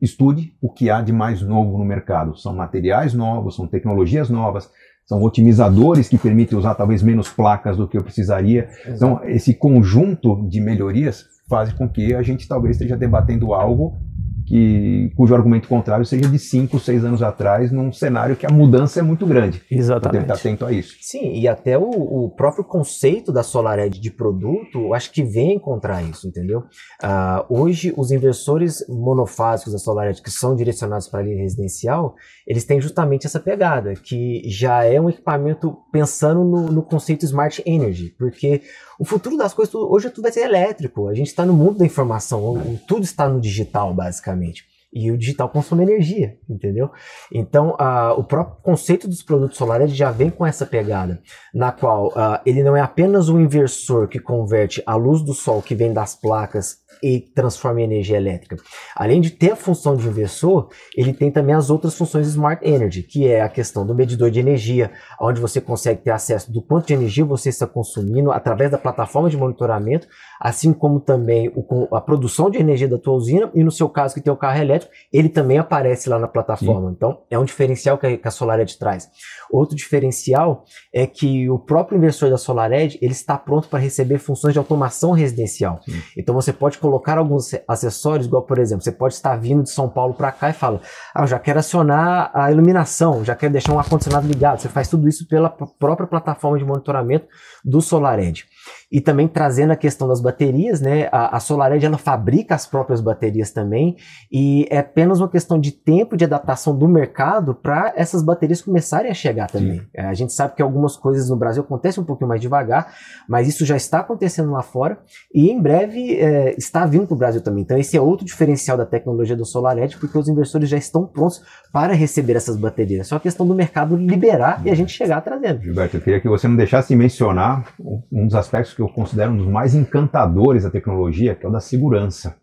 [0.00, 2.36] estude o que há de mais novo no mercado.
[2.36, 4.68] São materiais novos, são tecnologias novas,
[5.06, 8.68] são otimizadores que permitem usar talvez menos placas do que eu precisaria.
[8.86, 8.90] Exato.
[8.94, 13.98] Então, esse conjunto de melhorias faz com que a gente talvez esteja debatendo algo
[14.46, 19.00] que, cujo argumento contrário seja de 5, 6 anos atrás, num cenário que a mudança
[19.00, 19.62] é muito grande.
[19.70, 20.24] Exatamente.
[20.24, 20.96] Então, estar atento a isso.
[21.00, 26.02] Sim, e até o, o próprio conceito da SolarEdge de produto, acho que vem encontrar
[26.02, 26.60] isso, entendeu?
[27.02, 32.14] Uh, hoje, os inversores monofásicos da SolarEdge, que são direcionados para a linha residencial,
[32.46, 37.62] eles têm justamente essa pegada, que já é um equipamento pensando no, no conceito Smart
[37.66, 38.62] Energy, porque
[38.98, 41.08] o futuro das coisas, hoje tudo vai ser elétrico.
[41.08, 44.71] A gente está no mundo da informação, tudo está no digital, basicamente fisicamente.
[44.92, 46.90] E o digital consome energia, entendeu?
[47.32, 51.20] Então, uh, o próprio conceito dos produtos solares já vem com essa pegada,
[51.54, 55.62] na qual uh, ele não é apenas um inversor que converte a luz do sol
[55.62, 58.56] que vem das placas e transforma em energia elétrica.
[58.94, 63.02] Além de ter a função de inversor, ele tem também as outras funções Smart Energy,
[63.02, 66.86] que é a questão do medidor de energia, onde você consegue ter acesso do quanto
[66.86, 70.06] de energia você está consumindo através da plataforma de monitoramento,
[70.40, 74.14] assim como também o, a produção de energia da tua usina e no seu caso
[74.14, 74.81] que tem o carro elétrico,
[75.12, 76.88] ele também aparece lá na plataforma.
[76.88, 76.94] Sim.
[76.96, 79.08] Então, é um diferencial que a, que a SolarEdge traz.
[79.50, 84.52] Outro diferencial é que o próprio inversor da SolarEdge, ele está pronto para receber funções
[84.52, 85.80] de automação residencial.
[85.84, 86.00] Sim.
[86.16, 89.88] Então, você pode colocar alguns acessórios, igual por exemplo, você pode estar vindo de São
[89.88, 90.80] Paulo para cá e fala:
[91.14, 94.60] "Ah, eu já quero acionar a iluminação, já quero deixar um ar condicionado ligado".
[94.60, 97.26] Você faz tudo isso pela própria plataforma de monitoramento
[97.64, 98.46] do SolarEdge.
[98.92, 101.08] E também trazendo a questão das baterias, né?
[101.10, 103.96] A, a SolarEdge ela fabrica as próprias baterias também
[104.30, 109.10] e é apenas uma questão de tempo de adaptação do mercado para essas baterias começarem
[109.10, 109.82] a chegar também.
[109.94, 112.92] É, a gente sabe que algumas coisas no Brasil acontecem um pouquinho mais devagar,
[113.26, 114.98] mas isso já está acontecendo lá fora
[115.34, 117.62] e em breve é, está vindo para o Brasil também.
[117.62, 121.42] Então esse é outro diferencial da tecnologia do SolarEdge, porque os investidores já estão prontos
[121.72, 123.00] para receber essas baterias.
[123.00, 125.62] É só a questão do mercado liberar e a gente chegar trazendo.
[125.62, 127.72] Gilberto, eu queria que você não deixasse de mencionar
[128.12, 131.52] um dos aspectos que eu considero um dos mais encantadores da tecnologia, que é o
[131.52, 132.36] da segurança.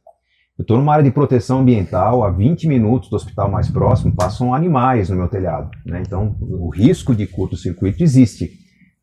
[0.57, 4.53] Eu estou numa área de proteção ambiental, a 20 minutos do hospital mais próximo passam
[4.53, 5.69] animais no meu telhado.
[5.85, 6.01] Né?
[6.05, 8.51] Então, o risco de curto-circuito existe.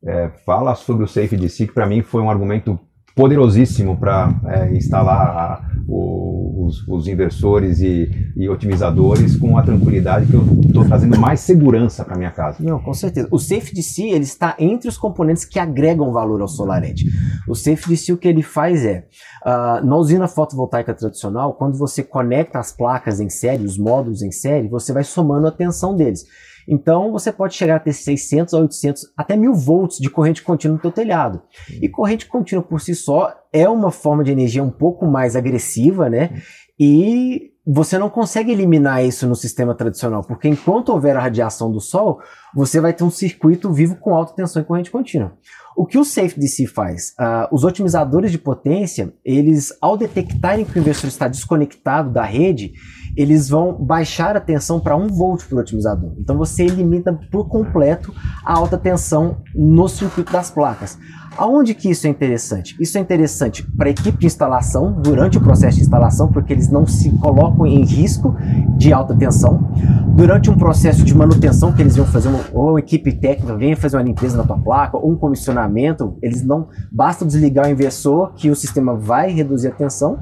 [0.05, 2.79] É, fala sobre o SafeDC, que para mim foi um argumento
[3.17, 10.35] poderosíssimo para é, instalar o, os, os, inversores e, e, otimizadores com a tranquilidade que
[10.35, 12.59] eu estou trazendo mais segurança para minha casa.
[12.61, 13.27] Não, com certeza.
[13.31, 17.07] O SafeDC ele está entre os componentes que agregam valor ao SolarEdge.
[17.49, 19.07] O SafeDC o que ele faz é,
[19.47, 24.31] uh, na usina fotovoltaica tradicional, quando você conecta as placas em série, os módulos em
[24.31, 26.27] série, você vai somando a tensão deles.
[26.69, 30.77] Então você pode chegar a ter 600 a 800 até 1000 volts de corrente contínua
[30.77, 31.43] no teu telhado.
[31.81, 36.11] E corrente contínua por si só é uma forma de energia um pouco mais agressiva,
[36.11, 36.43] né?
[36.79, 41.81] E você não consegue eliminar isso no sistema tradicional, porque enquanto houver a radiação do
[41.81, 42.21] Sol,
[42.55, 45.37] você vai ter um circuito vivo com alta tensão e corrente contínua.
[45.77, 47.13] O que o SafeDC faz?
[47.19, 52.73] Uh, os otimizadores de potência, eles, ao detectarem que o inversor está desconectado da rede,
[53.17, 56.13] eles vão baixar a tensão para 1 volt por otimizador.
[56.19, 58.13] Então você elimina por completo
[58.45, 60.99] a alta tensão no circuito das placas.
[61.39, 62.75] Aonde que isso é interessante?
[62.81, 66.71] Isso é interessante para a equipe de instalação, durante o processo de instalação, porque eles
[66.71, 68.35] não se colocam em risco
[68.77, 69.71] de alta tensão.
[70.15, 73.77] Durante um processo de manutenção, que eles vão fazer, uma, ou a equipe técnica vem
[73.77, 78.33] fazer uma limpeza na tua placa, ou um comissionamento, eles não basta desligar o inversor
[78.35, 80.19] que o sistema vai reduzir a tensão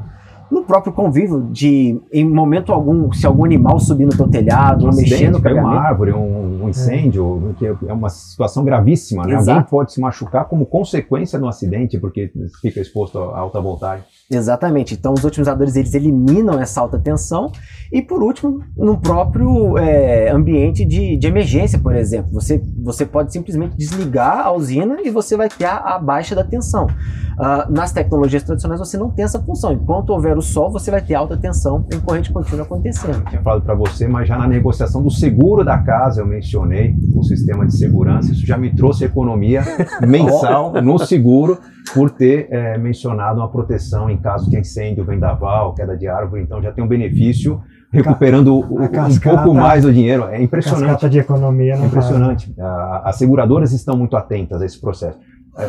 [0.55, 4.88] no próprio convívio de, em momento algum, se algum animal subir no teu telhado, um
[4.88, 7.55] ou mexer no uma árvore, um, um incêndio, é.
[7.59, 9.35] que é uma situação gravíssima, né?
[9.35, 14.05] Alguém pode se machucar como consequência do acidente, porque fica exposto a alta voltagem.
[14.31, 14.95] Exatamente.
[14.95, 17.53] Então, os otimizadores eles eliminam essa alta tensão
[17.93, 23.33] e, por último, no próprio é, ambiente de, de, emergência, por exemplo, você, você pode
[23.33, 26.87] simplesmente desligar a usina e você vai ter a, a baixa da tensão.
[27.35, 29.72] Uh, nas tecnologias tradicionais você não tem essa função.
[29.72, 33.16] Enquanto houver o sol, você vai ter alta tensão em corrente contínua acontecendo.
[33.16, 36.95] Eu tinha falado para você, mas já na negociação do seguro da casa eu mencionei
[37.14, 38.31] o sistema de segurança.
[38.31, 39.64] Isso já me trouxe economia
[40.07, 41.59] mensal no seguro
[41.93, 46.43] por ter é, mencionado uma proteção em caso de incêndio, vendaval, queda de árvore.
[46.43, 47.61] Então já tem um benefício
[47.91, 50.25] recuperando o, um pouco mais do dinheiro.
[50.25, 51.09] É impressionante.
[51.09, 52.55] de economia não é impressionante.
[53.05, 55.19] As seguradoras estão muito atentas a esse processo.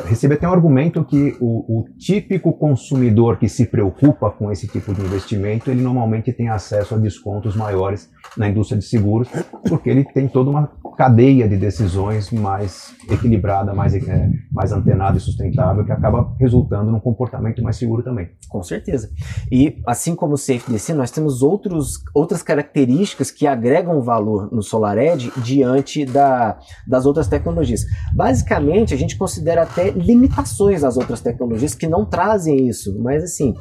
[0.07, 4.91] Recebi até um argumento que o, o, típico consumidor que se preocupa com esse tipo
[4.93, 9.29] de investimento, ele normalmente tem acesso a descontos maiores na indústria de seguros,
[9.69, 15.21] porque ele tem toda uma cadeia de decisões mais equilibrada, mais, é, mais antenada e
[15.21, 18.29] sustentável, que acaba resultando num comportamento mais seguro também.
[18.49, 19.11] Com certeza.
[19.51, 25.31] E assim como o SafeDC, nós temos outros, outras características que agregam valor no SolarEdge
[25.38, 26.57] diante da,
[26.88, 27.86] das outras tecnologias.
[28.15, 33.53] Basicamente, a gente considera até limitações às outras tecnologias que não trazem isso, mas assim,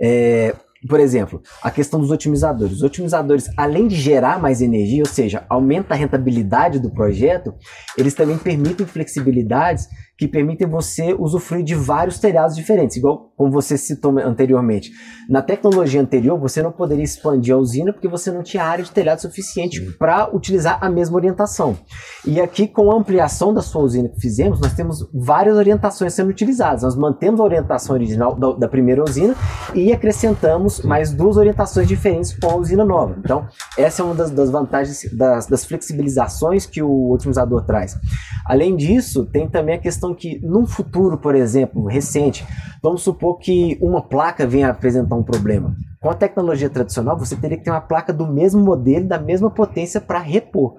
[0.00, 0.54] é,
[0.88, 2.76] por exemplo, a questão dos otimizadores.
[2.76, 7.54] Os otimizadores, além de gerar mais energia, ou seja, aumenta a rentabilidade do projeto,
[7.96, 13.76] eles também permitem flexibilidades que permitem você usufruir de vários telhados diferentes, igual como você
[13.76, 14.92] citou anteriormente.
[15.28, 18.90] Na tecnologia anterior, você não poderia expandir a usina porque você não tinha área de
[18.90, 21.76] telhado suficiente para utilizar a mesma orientação.
[22.24, 26.30] E aqui, com a ampliação da sua usina que fizemos, nós temos várias orientações sendo
[26.30, 26.82] utilizadas.
[26.82, 29.34] Nós mantemos a orientação original da, da primeira usina
[29.74, 30.86] e acrescentamos Sim.
[30.86, 33.16] mais duas orientações diferentes com a usina nova.
[33.18, 37.98] Então, essa é uma das, das vantagens, das, das flexibilizações que o otimizador traz.
[38.46, 42.44] Além disso, tem também a questão que num futuro, por exemplo, recente,
[42.82, 45.76] vamos supor que uma placa venha apresentar um problema.
[46.00, 49.48] Com a tecnologia tradicional, você teria que ter uma placa do mesmo modelo, da mesma
[49.48, 50.74] potência para repor.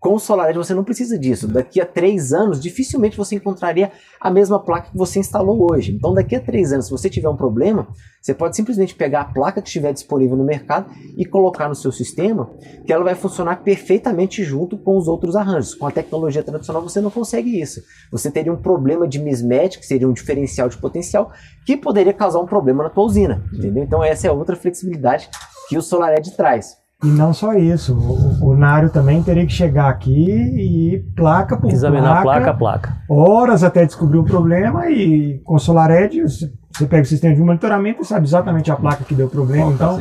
[0.00, 1.48] Com o SolarEdge você não precisa disso.
[1.48, 5.92] Daqui a três anos, dificilmente você encontraria a mesma placa que você instalou hoje.
[5.92, 7.88] Então, daqui a três anos, se você tiver um problema,
[8.20, 11.92] você pode simplesmente pegar a placa que estiver disponível no mercado e colocar no seu
[11.92, 12.50] sistema,
[12.84, 15.74] que ela vai funcionar perfeitamente junto com os outros arranjos.
[15.74, 17.80] Com a tecnologia tradicional, você não consegue isso.
[18.10, 21.32] Você teria um problema de mismatch, que seria um diferencial de potencial,
[21.64, 23.44] que poderia causar um problema na tua usina.
[23.52, 23.84] Entendeu?
[23.84, 25.28] Então, essa é outra flexibilidade
[25.68, 26.85] que o SolarEdge traz.
[27.04, 31.70] E não só isso, o, o Nário também teria que chegar aqui e placa por
[31.70, 32.96] Examinar placa, placa a placa.
[33.08, 36.22] Horas até descobrir o problema e com SolarEdge
[36.72, 39.72] você pega o sistema de monitoramento e sabe exatamente a placa que deu problema.
[39.72, 40.00] Então,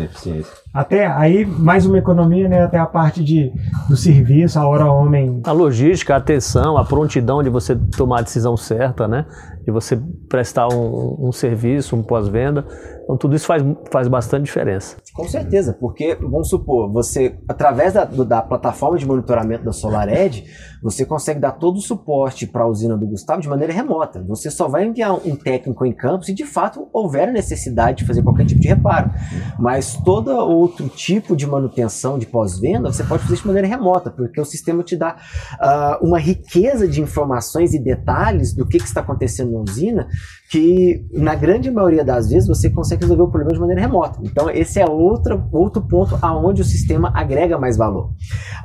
[0.76, 2.64] até aí, mais uma economia, né?
[2.64, 3.50] Até a parte de,
[3.88, 5.40] do serviço, a hora homem.
[5.46, 9.26] A logística, a atenção, a prontidão de você tomar a decisão certa, né?
[9.66, 9.98] De você
[10.28, 12.66] prestar um, um serviço, um pós-venda.
[13.06, 14.98] Então, tudo isso faz, faz bastante diferença.
[15.14, 20.44] Com certeza, porque, vamos supor, você, através da, da plataforma de monitoramento da SolarEdge,
[20.84, 24.24] você consegue dar todo o suporte para a usina do Gustavo de maneira remota.
[24.28, 28.22] Você só vai enviar um técnico em campo se de fato houver necessidade de fazer
[28.24, 29.12] qualquer tipo de reparo.
[29.60, 30.32] Mas todo
[30.66, 34.84] outro tipo de manutenção de pós-venda você pode fazer de maneira remota, porque o sistema
[34.84, 39.60] te dá uh, uma riqueza de informações e detalhes do que, que está acontecendo na
[39.60, 40.08] usina
[40.50, 44.20] que na grande maioria das vezes você consegue resolver o problema de maneira remota.
[44.24, 48.12] Então esse é outro, outro ponto aonde o sistema agrega mais valor.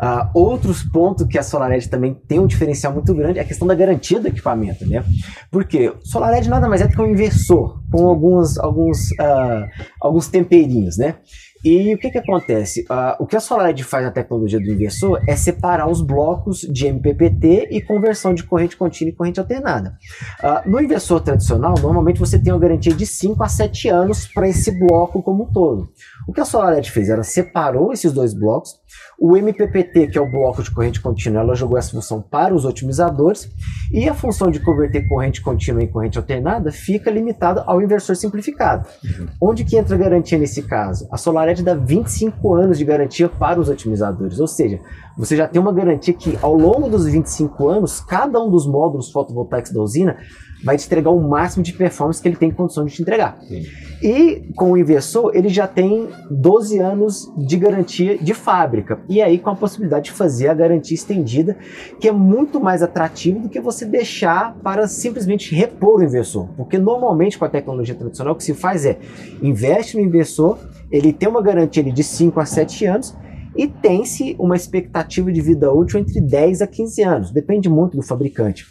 [0.01, 3.67] Uh, outros pontos que a SolarEdge também tem um diferencial muito grande é a questão
[3.67, 5.05] da garantia do equipamento, né?
[5.51, 9.69] Porque SolarEdge nada mais é do que um inversor com alguns, alguns, uh,
[10.01, 11.17] alguns temperinhos, né?
[11.65, 12.83] E o que, que acontece?
[12.83, 16.87] Uh, o que a SolarEdge faz na tecnologia do inversor é separar os blocos de
[16.87, 19.99] MPPT e conversão de corrente contínua e corrente alternada.
[20.43, 24.49] Uh, no inversor tradicional, normalmente você tem uma garantia de 5 a 7 anos para
[24.49, 25.91] esse bloco como um todo.
[26.27, 27.09] O que a SolarEdge fez?
[27.09, 28.79] Ela separou esses dois blocos.
[29.19, 32.65] O MPPT, que é o bloco de corrente contínua, ela jogou essa função para os
[32.65, 33.51] otimizadores.
[33.93, 38.87] E a função de converter corrente contínua em corrente alternada fica limitada ao inversor simplificado.
[39.05, 39.27] Uhum.
[39.41, 41.09] Onde que entra a garantia nesse caso?
[41.11, 44.39] A SolarEdge dá 25 anos de garantia para os otimizadores.
[44.39, 44.81] Ou seja,
[45.17, 49.11] você já tem uma garantia que ao longo dos 25 anos, cada um dos módulos
[49.11, 50.17] fotovoltaicos da usina
[50.65, 53.39] vai te entregar o máximo de performance que ele tem condição de te entregar.
[53.47, 53.65] Sim.
[54.03, 59.01] E com o inversor, ele já tem 12 anos de garantia de fábrica.
[59.09, 61.57] E aí com a possibilidade de fazer a garantia estendida,
[61.99, 66.49] que é muito mais atrativo do que você deixar para simplesmente repor o inversor.
[66.57, 68.99] Porque normalmente com a tecnologia tradicional o que se faz é
[69.43, 70.59] investe no inversor,
[70.91, 73.17] ele tem uma garantia de 5 a 7 anos
[73.57, 78.03] e tem-se uma expectativa de vida útil entre 10 a 15 anos, depende muito do
[78.03, 78.67] fabricante.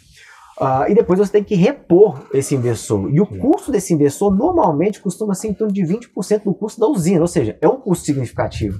[0.60, 3.10] Uh, e depois você tem que repor esse inversor.
[3.10, 6.86] E o custo desse inversor normalmente costuma ser em torno de 20% do custo da
[6.86, 8.78] usina, ou seja, é um custo significativo.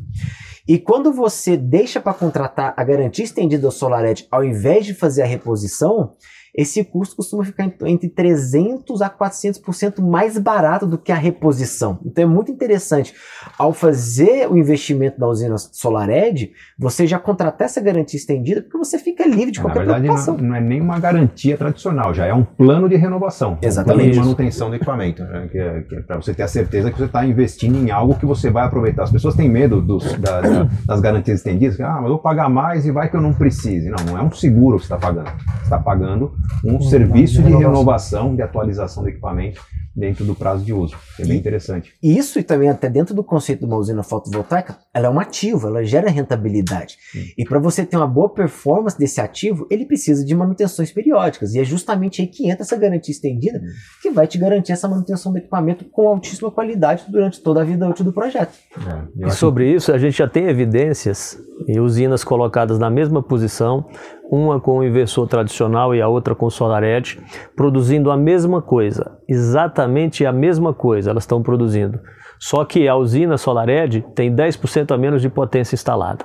[0.69, 5.23] E quando você deixa para contratar a garantia estendida do SolarEdge ao invés de fazer
[5.23, 6.13] a reposição,
[6.55, 11.99] esse custo costuma ficar entre 300 a 400% mais barato do que a reposição.
[12.05, 13.15] Então é muito interessante.
[13.59, 18.99] Ao fazer o investimento da usina SolarEdge, você já contratar essa garantia estendida porque você
[18.99, 20.37] fica livre de qualquer Na verdade, preocupação.
[20.37, 23.59] Não, não é nem uma garantia tradicional, já é um plano de renovação.
[23.63, 23.93] Exatamente.
[23.93, 25.23] Um plano de manutenção do equipamento.
[25.23, 25.49] Né?
[25.51, 28.27] Que é, é para você ter a certeza que você está investindo em algo que
[28.27, 29.05] você vai aproveitar.
[29.05, 31.81] As pessoas têm medo dos, da, da, das garantias estendidas.
[31.81, 33.89] Ah, mas eu vou pagar mais e vai que eu não precise.
[33.89, 35.31] Não, não é um seguro que você está pagando.
[35.31, 37.71] Você está pagando um Um serviço de renovação.
[37.71, 39.61] renovação, de atualização do equipamento
[39.95, 40.97] dentro do prazo de uso.
[41.19, 41.93] É bem E- interessante.
[42.03, 45.67] Isso e também até dentro do conceito de uma usina fotovoltaica, ela é um ativo,
[45.67, 46.97] ela gera rentabilidade.
[47.37, 51.55] E para você ter uma boa performance desse ativo, ele precisa de manutenções periódicas.
[51.55, 53.61] E é justamente aí que entra essa garantia estendida,
[54.01, 57.87] que vai te garantir essa manutenção do equipamento com altíssima qualidade durante toda a vida
[57.89, 58.53] útil do projeto.
[58.77, 61.37] É, E acho sobre isso, a gente já tem evidências
[61.67, 63.85] e usinas colocadas na mesma posição,
[64.31, 67.21] uma com o inversor tradicional e a outra com o SolarEdge,
[67.57, 71.99] produzindo a mesma coisa, exatamente a mesma coisa elas estão produzindo.
[72.39, 76.25] Só que a usina SolarEdge tem 10% a menos de potência instalada.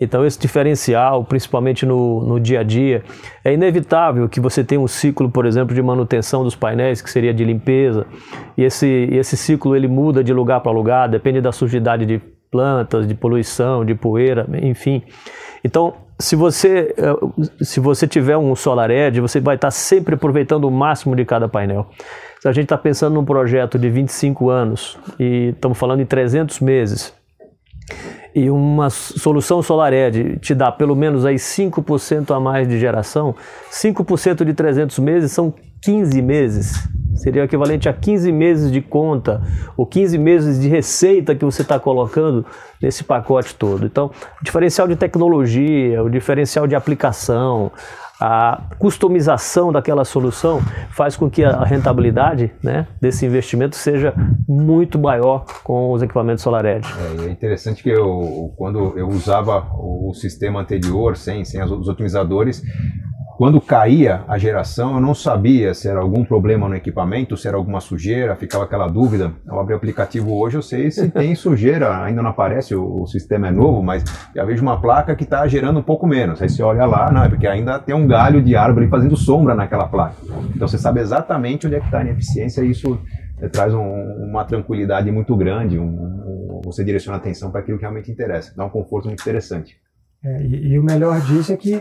[0.00, 3.04] Então, esse diferencial, principalmente no, no dia a dia,
[3.44, 7.34] é inevitável que você tenha um ciclo, por exemplo, de manutenção dos painéis, que seria
[7.34, 8.06] de limpeza,
[8.56, 12.18] e esse, esse ciclo ele muda de lugar para lugar, depende da sujidade de
[12.50, 15.02] plantas, de poluição, de poeira, enfim.
[15.62, 20.70] Então, se você, eh, se você tiver um SolarEdge, você vai estar sempre aproveitando o
[20.70, 21.86] máximo de cada painel.
[22.40, 26.60] Se a gente está pensando num projeto de 25 anos e estamos falando em 300
[26.60, 27.14] meses,
[28.34, 33.34] e uma solução SolarEdge te dá pelo menos aí 5% a mais de geração,
[33.70, 36.88] 5% de 300 meses são 15 meses.
[37.14, 39.42] Seria o equivalente a 15 meses de conta
[39.76, 42.46] ou 15 meses de receita que você está colocando
[42.80, 43.84] nesse pacote todo.
[43.84, 44.10] Então,
[44.40, 47.70] o diferencial de tecnologia, o diferencial de aplicação,
[48.20, 50.60] a customização daquela solução
[50.90, 54.12] faz com que a rentabilidade né, desse investimento seja
[54.46, 56.86] muito maior com os equipamentos SolarEdge.
[57.18, 62.62] É, é interessante que eu, quando eu usava o sistema anterior, sem, sem os otimizadores,
[63.40, 67.56] quando caía a geração, eu não sabia se era algum problema no equipamento, se era
[67.56, 69.32] alguma sujeira, ficava aquela dúvida.
[69.46, 73.06] Eu abri o aplicativo hoje, eu sei se tem sujeira, ainda não aparece, o, o
[73.06, 74.04] sistema é novo, mas
[74.36, 76.42] já vejo uma placa que está gerando um pouco menos.
[76.42, 79.54] Aí você olha lá, não, é porque ainda tem um galho de árvore fazendo sombra
[79.54, 80.16] naquela placa.
[80.54, 83.00] Então você sabe exatamente onde é que está a ineficiência e isso
[83.40, 87.78] eh, traz um- uma tranquilidade muito grande, um- um- você direciona a atenção para aquilo
[87.78, 89.76] que realmente interessa, dá um conforto muito interessante.
[90.22, 91.80] É, e, e o melhor disso é que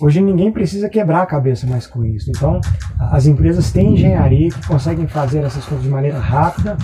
[0.00, 2.30] hoje ninguém precisa quebrar a cabeça mais com isso.
[2.30, 2.60] Então,
[2.98, 6.76] as empresas têm engenharia que conseguem fazer essas coisas de maneira rápida,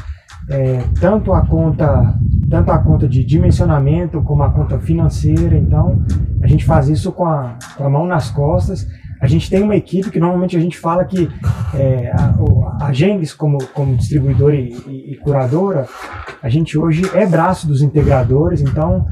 [0.51, 5.57] é, tanto a conta tanto a conta de dimensionamento como a conta financeira.
[5.57, 6.03] Então,
[6.43, 8.87] a gente faz isso com a, com a mão nas costas.
[9.21, 11.29] A gente tem uma equipe que normalmente a gente fala que
[11.75, 12.35] é, a,
[12.87, 12.93] a
[13.37, 15.87] como, como distribuidora e, e- e curadora,
[16.43, 19.07] a gente hoje é braço dos integradores, então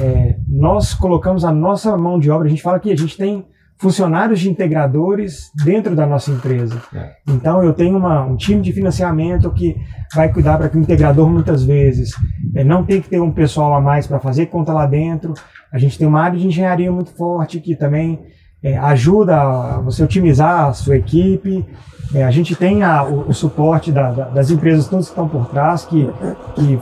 [0.00, 3.44] é, nós colocamos a nossa mão de obra, a gente fala que a gente tem
[3.78, 6.80] funcionários de integradores dentro da nossa empresa.
[6.94, 7.10] É.
[7.28, 9.76] Então eu tenho uma- um time de financiamento que
[10.14, 12.12] vai cuidar para que o integrador muitas vezes
[12.54, 15.34] é, não tem que ter um pessoal a mais para fazer conta lá dentro.
[15.72, 18.20] A gente tem uma área de engenharia muito forte que também
[18.62, 21.66] é, ajuda você otimizar a sua equipe.
[22.14, 25.26] É, a gente tem a- o, o suporte da- da- das empresas todas que estão
[25.28, 26.08] por trás que,
[26.54, 26.78] que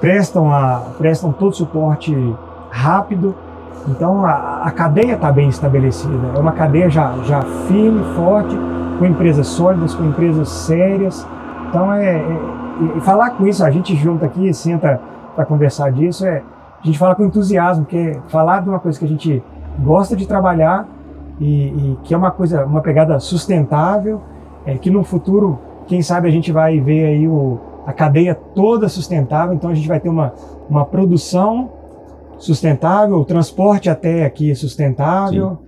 [0.00, 2.14] prestam, a, prestam todo o suporte
[2.70, 3.34] rápido.
[3.88, 6.14] Então a, a cadeia está bem estabelecida.
[6.34, 8.56] É uma cadeia já, já firme, forte,
[8.98, 11.26] com empresas sólidas, com empresas sérias.
[11.68, 15.00] Então é, é- falar com isso, a gente junta aqui, senta
[15.34, 16.42] para conversar disso, é,
[16.82, 19.42] a gente fala com entusiasmo, que é falar de uma coisa que a gente
[19.80, 20.86] gosta de trabalhar
[21.40, 24.20] e, e que é uma coisa, uma pegada sustentável,
[24.66, 28.88] é, que no futuro, quem sabe a gente vai ver aí o, a cadeia toda
[28.88, 30.34] sustentável, então a gente vai ter uma,
[30.68, 31.70] uma produção
[32.38, 35.58] sustentável, o transporte até aqui sustentável.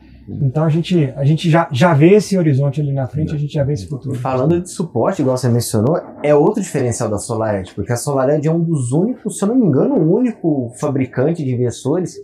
[0.42, 3.52] Então a gente, a gente já, já vê esse horizonte ali na frente, a gente
[3.52, 4.14] já vê esse futuro.
[4.14, 8.52] Falando de suporte, igual você mencionou, é outro diferencial da SolarEdge, porque a SolarEdge é
[8.52, 12.14] um dos únicos, se eu não me engano, o único fabricante de inversores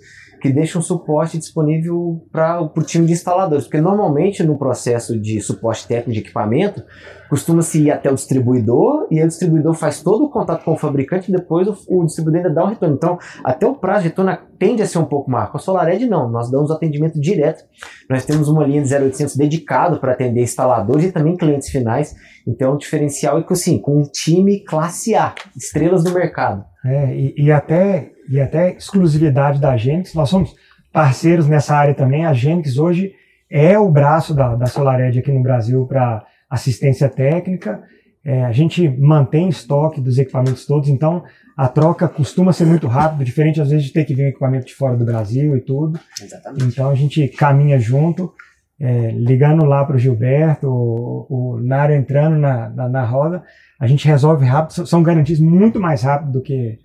[0.46, 3.64] que deixa um suporte disponível para o time de instaladores.
[3.64, 6.84] Porque normalmente no processo de suporte técnico de equipamento,
[7.28, 11.30] costuma-se ir até o distribuidor e o distribuidor faz todo o contato com o fabricante
[11.30, 12.94] e depois o, o distribuidor ainda dá um retorno.
[12.94, 15.50] Então, até o prazo de retorno tende a ser um pouco maior.
[15.50, 16.28] Com a SolarEd, não.
[16.30, 17.64] Nós damos atendimento direto.
[18.08, 22.14] Nós temos uma linha de 0800 dedicado para atender instaladores e também clientes finais.
[22.46, 26.64] Então, o diferencial é que, assim, com um time classe A, estrelas do mercado.
[26.84, 30.54] É, e, e até, e até exclusividade da Genix, nós somos
[30.92, 32.24] parceiros nessa área também.
[32.24, 33.12] A Genix hoje
[33.50, 36.24] é o braço da, da SolarEd aqui no Brasil para
[36.56, 37.82] assistência técnica.
[38.24, 41.22] É, a gente mantém estoque dos equipamentos todos, então
[41.56, 44.66] a troca costuma ser muito rápida, diferente às vezes de ter que vir um equipamento
[44.66, 45.98] de fora do Brasil e tudo.
[46.20, 46.64] Exatamente.
[46.64, 48.32] Então a gente caminha junto,
[48.78, 53.42] é, ligando lá para o Gilberto, o, o Nário entrando na, na, na, roda,
[53.80, 56.78] a gente resolve rápido, são garantias muito mais rápido do que.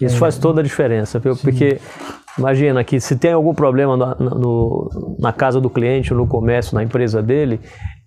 [0.00, 1.36] Isso é, faz toda a diferença, viu?
[1.36, 1.78] porque
[2.36, 6.82] imagina que se tem algum problema no, no, na casa do cliente, no comércio, na
[6.82, 7.60] empresa dele,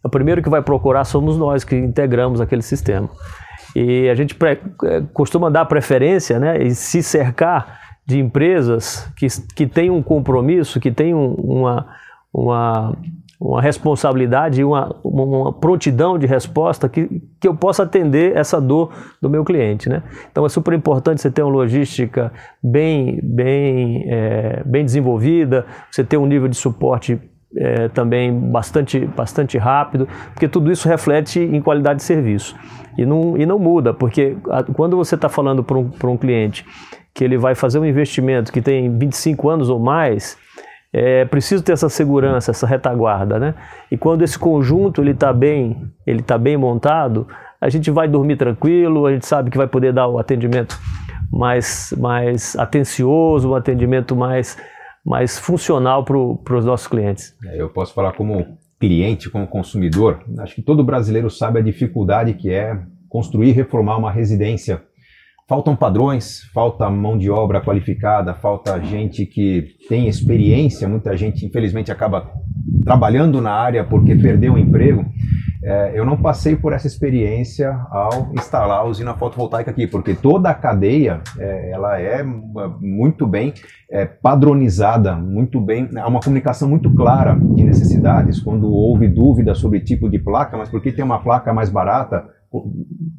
[0.04, 3.10] o primeiro que vai procurar somos nós que integramos aquele sistema.
[3.76, 9.66] E a gente é, costuma dar preferência né, e se cercar de empresas que, que
[9.66, 11.88] têm um compromisso, que têm um, uma,
[12.34, 12.98] uma,
[13.40, 18.92] uma responsabilidade e uma, uma prontidão de resposta que, que eu possa atender essa dor
[19.22, 19.88] do meu cliente.
[19.88, 20.04] Né?
[20.30, 22.32] Então é super importante você ter uma logística
[22.62, 27.20] bem, bem, é, bem desenvolvida, você ter um nível de suporte
[27.56, 32.56] é, também bastante, bastante rápido, porque tudo isso reflete em qualidade de serviço.
[32.98, 36.66] E não, e não muda, porque a, quando você está falando para um, um cliente
[37.14, 40.38] que ele vai fazer um investimento que tem 25 anos ou mais,
[40.92, 43.56] é preciso ter essa segurança, essa retaguarda, né?
[43.92, 47.28] E quando esse conjunto ele está bem, ele está bem montado,
[47.60, 50.78] a gente vai dormir tranquilo, a gente sabe que vai poder dar o atendimento
[51.32, 54.56] mais, mais atencioso, um atendimento mais
[55.06, 57.36] mais funcional para os nossos clientes.
[57.46, 62.34] É, eu posso falar como cliente, como consumidor, acho que todo brasileiro sabe a dificuldade
[62.34, 62.78] que é
[63.08, 64.84] construir e reformar uma residência.
[65.48, 71.92] Faltam padrões, falta mão de obra qualificada, falta gente que tem experiência, muita gente infelizmente
[71.92, 72.32] acaba
[72.84, 75.06] trabalhando na área porque perdeu o emprego.
[75.66, 80.50] É, eu não passei por essa experiência ao instalar a usina fotovoltaica aqui, porque toda
[80.50, 83.54] a cadeia é, ela é muito bem
[83.90, 88.42] é, padronizada, muito bem, há uma comunicação muito clara de necessidades.
[88.42, 92.26] Quando houve dúvida sobre tipo de placa, mas por que tem uma placa mais barata,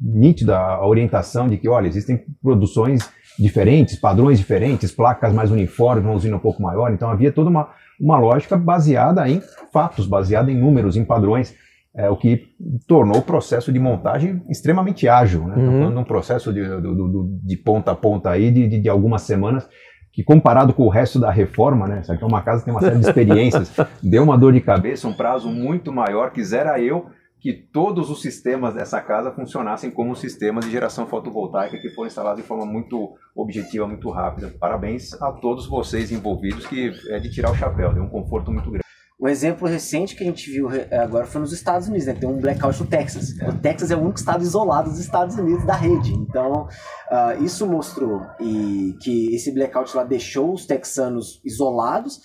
[0.01, 6.13] nítida a orientação de que, olha, existem produções diferentes, padrões diferentes, placas mais uniformes, uma
[6.13, 6.93] usina um pouco maior.
[6.93, 7.69] Então havia toda uma,
[7.99, 9.41] uma lógica baseada em
[9.71, 11.55] fatos, baseada em números, em padrões
[11.95, 12.49] é, o que
[12.87, 15.47] tornou o processo de montagem extremamente ágil.
[15.47, 15.55] Né?
[15.55, 15.79] Uhum.
[15.79, 19.21] falando de um processo de, de, de, ponta a ponta aí de, de, de, algumas
[19.21, 19.67] semanas,
[20.11, 22.01] que comparado com o resto da reforma, né?
[22.01, 23.71] Isso aqui é uma casa que tem uma série de experiências,
[24.03, 27.07] deu uma dor de cabeça, um prazo muito maior, quisera eu
[27.45, 32.41] que todos os sistemas dessa casa funcionassem como sistemas de geração fotovoltaica que foram instalados
[32.41, 34.51] de forma muito objetiva, muito rápida.
[34.59, 38.71] Parabéns a todos vocês envolvidos, que é de tirar o chapéu, deu um conforto muito
[38.71, 38.83] grande.
[39.21, 42.15] Um exemplo recente que a gente viu agora foi nos Estados Unidos, né?
[42.15, 43.39] Tem um blackout no Texas.
[43.39, 43.47] É.
[43.47, 46.13] O Texas é o único estado isolado dos Estados Unidos da rede.
[46.13, 52.19] Então, uh, isso mostrou e que esse blackout lá deixou os texanos isolados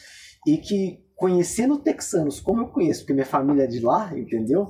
[0.46, 4.68] e que conhecendo texanos como eu conheço, porque minha família é de lá, entendeu?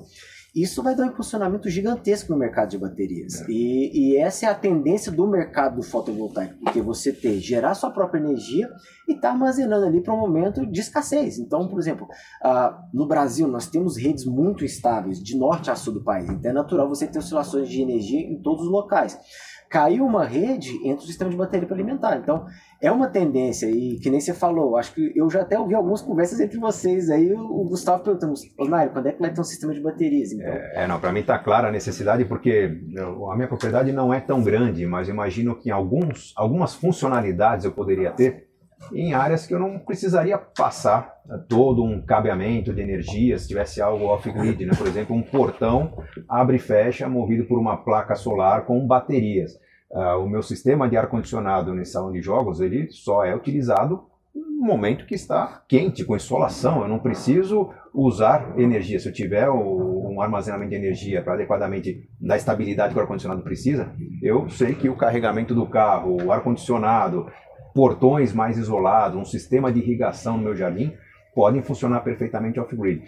[0.55, 3.41] Isso vai dar um impulsionamento gigantesco no mercado de baterias.
[3.43, 3.47] É.
[3.49, 7.91] E, e, essa é a tendência do mercado do fotovoltaico, porque você ter, gerar sua
[7.91, 8.69] própria energia
[9.09, 11.39] e estar tá armazenando ali para um momento de escassez.
[11.39, 12.07] Então, por exemplo,
[12.45, 16.29] uh, no Brasil nós temos redes muito estáveis, de norte a sul do país.
[16.29, 19.19] Então é natural você ter oscilações de energia em todos os locais
[19.71, 22.17] caiu uma rede, entra o sistema de bateria para alimentar.
[22.17, 22.45] Então,
[22.83, 26.03] é uma tendência, e que nem você falou, acho que eu já até ouvi algumas
[26.03, 29.73] conversas entre vocês aí, o Gustavo perguntando, Osmário, quando é que vai ter um sistema
[29.73, 30.33] de baterias?
[30.33, 30.49] Então?
[30.49, 32.81] É, não, para mim está clara a necessidade, porque
[33.31, 38.11] a minha propriedade não é tão grande, mas imagino que alguns, algumas funcionalidades eu poderia
[38.11, 38.50] ter
[38.93, 44.07] em áreas que eu não precisaria passar todo um cabeamento de energia se tivesse algo
[44.07, 44.73] off-grid, né?
[44.77, 49.53] por exemplo, um portão abre e fecha movido por uma placa solar com baterias.
[49.91, 54.65] Uh, o meu sistema de ar-condicionado nesse salão de jogos ele só é utilizado no
[54.65, 56.83] momento que está quente, com insolação.
[56.83, 59.01] Eu não preciso usar energia.
[59.01, 63.93] Se eu tiver um armazenamento de energia para adequadamente dar estabilidade que o ar-condicionado precisa,
[64.23, 67.27] eu sei que o carregamento do carro, o ar-condicionado,
[67.75, 70.93] portões mais isolados, um sistema de irrigação no meu jardim,
[71.35, 73.03] podem funcionar perfeitamente off-grid.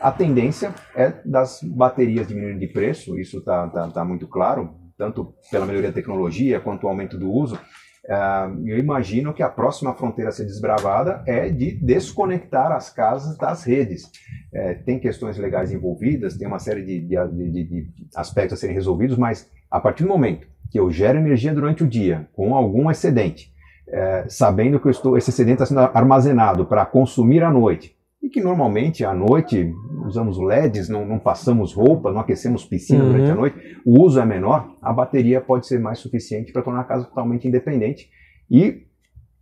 [0.00, 5.34] A tendência é das baterias diminuindo de preço, isso está tá, tá muito claro, tanto
[5.50, 7.58] pela melhoria da tecnologia quanto o aumento do uso.
[8.04, 13.36] Uh, eu imagino que a próxima fronteira a ser desbravada é de desconectar as casas
[13.36, 14.08] das redes.
[14.52, 18.76] É, tem questões legais envolvidas, tem uma série de, de, de, de, aspectos a serem
[18.76, 22.88] resolvidos, mas a partir do momento que eu gero energia durante o dia com algum
[22.90, 23.52] excedente,
[23.88, 28.40] é, sabendo que estou, esse excedente está sendo armazenado para consumir à noite, e que
[28.40, 29.72] normalmente à noite
[30.04, 33.12] usamos LEDs, não, não passamos roupa, não aquecemos piscina uhum.
[33.12, 36.80] durante a noite, o uso é menor, a bateria pode ser mais suficiente para tornar
[36.80, 38.08] a casa totalmente independente.
[38.50, 38.86] E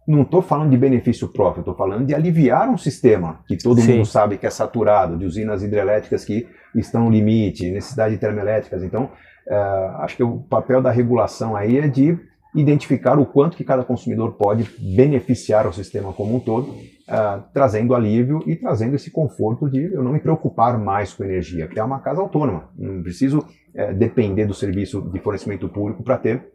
[0.06, 3.94] não estou falando de benefício próprio, estou falando de aliviar um sistema que todo Sim.
[3.94, 8.82] mundo sabe que é saturado, de usinas hidrelétricas que estão no limite, necessidade de termoelétricas.
[8.82, 9.04] Então,
[9.48, 12.18] uh, acho que o papel da regulação aí é de
[12.54, 17.94] identificar o quanto que cada consumidor pode beneficiar o sistema como um todo, uh, trazendo
[17.94, 22.00] alívio e trazendo esse conforto de eu não me preocupar mais com energia, criar uma
[22.00, 22.70] casa autônoma.
[22.78, 26.52] Não preciso uh, depender do serviço de fornecimento público para ter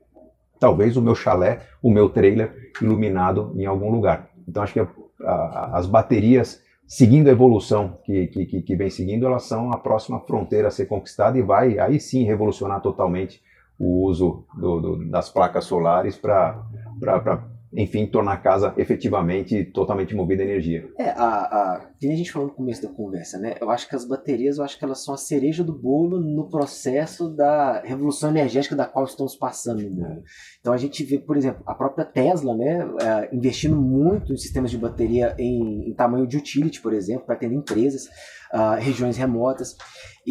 [0.59, 4.29] talvez o meu chalé, o meu trailer iluminado em algum lugar.
[4.47, 4.87] Então acho que a,
[5.23, 10.19] a, as baterias seguindo a evolução que, que, que, vem seguindo, elas são a próxima
[10.21, 13.39] fronteira a ser conquistada e vai aí sim revolucionar totalmente
[13.79, 16.61] o uso do, do, das placas solares para
[17.71, 20.89] enfim, tornar a casa efetivamente totalmente movida a energia.
[20.97, 23.55] É, a, a, que a gente falou no começo da conversa, né?
[23.61, 26.49] Eu acho que as baterias, eu acho que elas são a cereja do bolo no
[26.49, 30.23] processo da revolução energética da qual estamos passando no mundo.
[30.59, 34.71] Então a gente vê, por exemplo, a própria Tesla, né, é, investindo muito em sistemas
[34.71, 38.07] de bateria em, em tamanho de utility, por exemplo, para atender empresas,
[38.53, 39.75] uh, regiões remotas.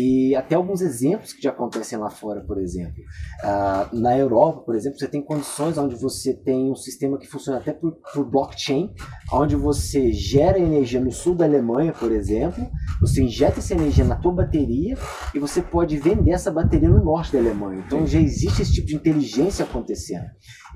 [0.01, 3.03] E até alguns exemplos que já acontecem lá fora, por exemplo.
[3.43, 7.59] Uh, na Europa, por exemplo, você tem condições onde você tem um sistema que funciona
[7.59, 8.95] até por, por blockchain,
[9.33, 12.65] onde você gera energia no sul da Alemanha, por exemplo,
[13.01, 14.97] você injeta essa energia na tua bateria
[15.35, 17.83] e você pode vender essa bateria no norte da Alemanha.
[17.85, 20.27] Então já existe esse tipo de inteligência acontecendo.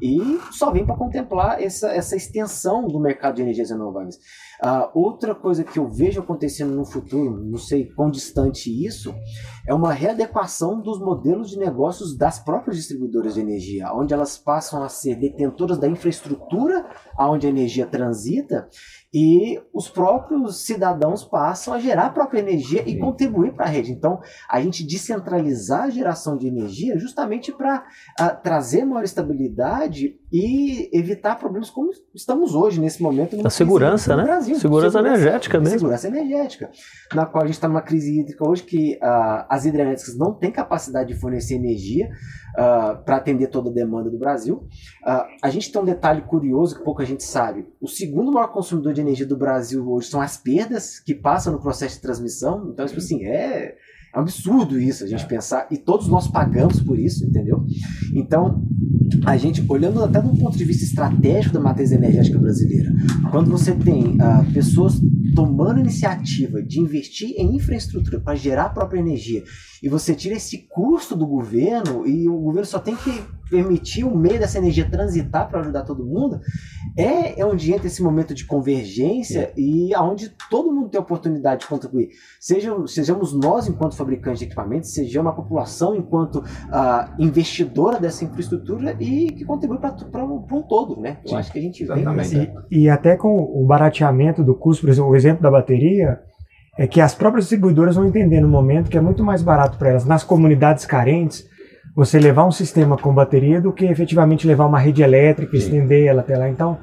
[0.03, 0.19] E
[0.51, 4.17] só vem para contemplar essa, essa extensão do mercado de energias renováveis.
[4.65, 9.13] Uh, outra coisa que eu vejo acontecendo no futuro, não sei quão distante isso,
[9.67, 14.83] é uma readequação dos modelos de negócios das próprias distribuidoras de energia, onde elas passam
[14.83, 16.87] a ser detentoras da infraestrutura
[17.17, 18.69] aonde a energia transita
[19.15, 23.93] e os próprios cidadãos passam a gerar a própria energia e contribuir para a rede.
[23.93, 27.85] Então, a gente descentralizar a geração de energia justamente para
[28.19, 33.47] uh, trazer maior estabilidade e evitar problemas como estamos hoje, nesse momento.
[33.47, 34.23] A segurança, né?
[34.25, 34.57] Brasil.
[34.57, 35.79] Segurança, segurança energética mesmo.
[35.79, 36.71] Segurança energética.
[37.15, 40.51] Na qual a gente está numa crise hídrica hoje que uh, as hidrelétricas não têm
[40.51, 44.67] capacidade de fornecer energia uh, ah, para atender toda a demanda do Brasil.
[45.07, 47.67] Uh, a gente tem um detalhe curioso que pouca gente sabe.
[47.79, 51.61] O segundo maior consumidor de energia do Brasil hoje são as perdas que passam no
[51.61, 52.71] processo de transmissão.
[52.73, 53.75] Então, isso assim, é,
[54.15, 55.29] é um absurdo isso, a gente é.
[55.29, 55.67] pensar.
[55.71, 57.63] E todos nós pagamos por isso, entendeu?
[58.15, 58.65] Então,
[59.27, 62.91] a gente, olhando até do ponto de vista estratégico da matriz energética brasileira,
[63.31, 64.99] quando você tem uh, pessoas
[65.35, 69.43] tomando iniciativa de investir em infraestrutura para gerar a própria energia
[69.83, 73.11] e você tira esse custo do governo e o governo só tem que
[73.51, 76.41] permitir o meio dessa energia transitar para ajudar todo mundo,
[76.97, 79.53] é, é onde entra esse momento de convergência é.
[79.59, 82.09] e aonde todo mundo tem a oportunidade de contribuir.
[82.41, 88.97] Seja, sejamos nós enquanto fabricantes de equipamentos, sejamos a população enquanto uh, investidora dessa infraestrutura
[88.99, 91.19] e que contribui para um todo, né?
[91.23, 92.05] Eu Sim, acho que a gente vem...
[92.71, 96.21] E, e até com o barateamento do custo, por exemplo, o exemplo da bateria,
[96.79, 99.91] é que as próprias distribuidoras vão entender no momento que é muito mais barato para
[99.91, 101.45] elas, nas comunidades carentes,
[101.95, 105.59] você levar um sistema com bateria do que efetivamente levar uma rede elétrica, Sim.
[105.59, 106.49] estender ela até lá.
[106.49, 106.79] Então,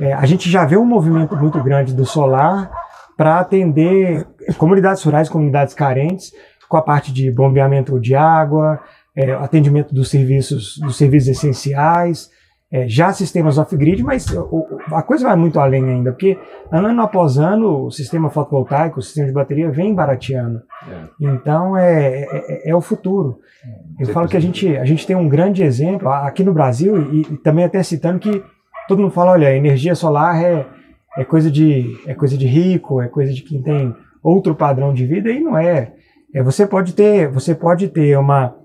[0.00, 2.70] é, a gente já vê um movimento muito grande do solar
[3.16, 4.26] para atender
[4.56, 6.32] comunidades rurais, comunidades carentes,
[6.68, 8.80] com a parte de bombeamento de água,
[9.16, 12.30] é, atendimento dos serviços, dos serviços essenciais,
[12.74, 16.36] é, já sistemas off-grid, mas o, a coisa vai muito além ainda, porque
[16.72, 20.60] ano após ano o sistema fotovoltaico, o sistema de bateria vem barateando.
[20.90, 21.04] É.
[21.20, 23.38] Então é, é, é, o futuro.
[23.96, 27.20] Eu falo que a gente, a gente tem um grande exemplo aqui no Brasil e,
[27.20, 28.42] e, também até citando que
[28.88, 30.66] todo mundo fala, olha, energia solar é,
[31.16, 35.06] é, coisa de, é coisa de rico, é coisa de quem tem outro padrão de
[35.06, 35.92] vida e não é.
[36.34, 38.63] é você pode ter, você pode ter uma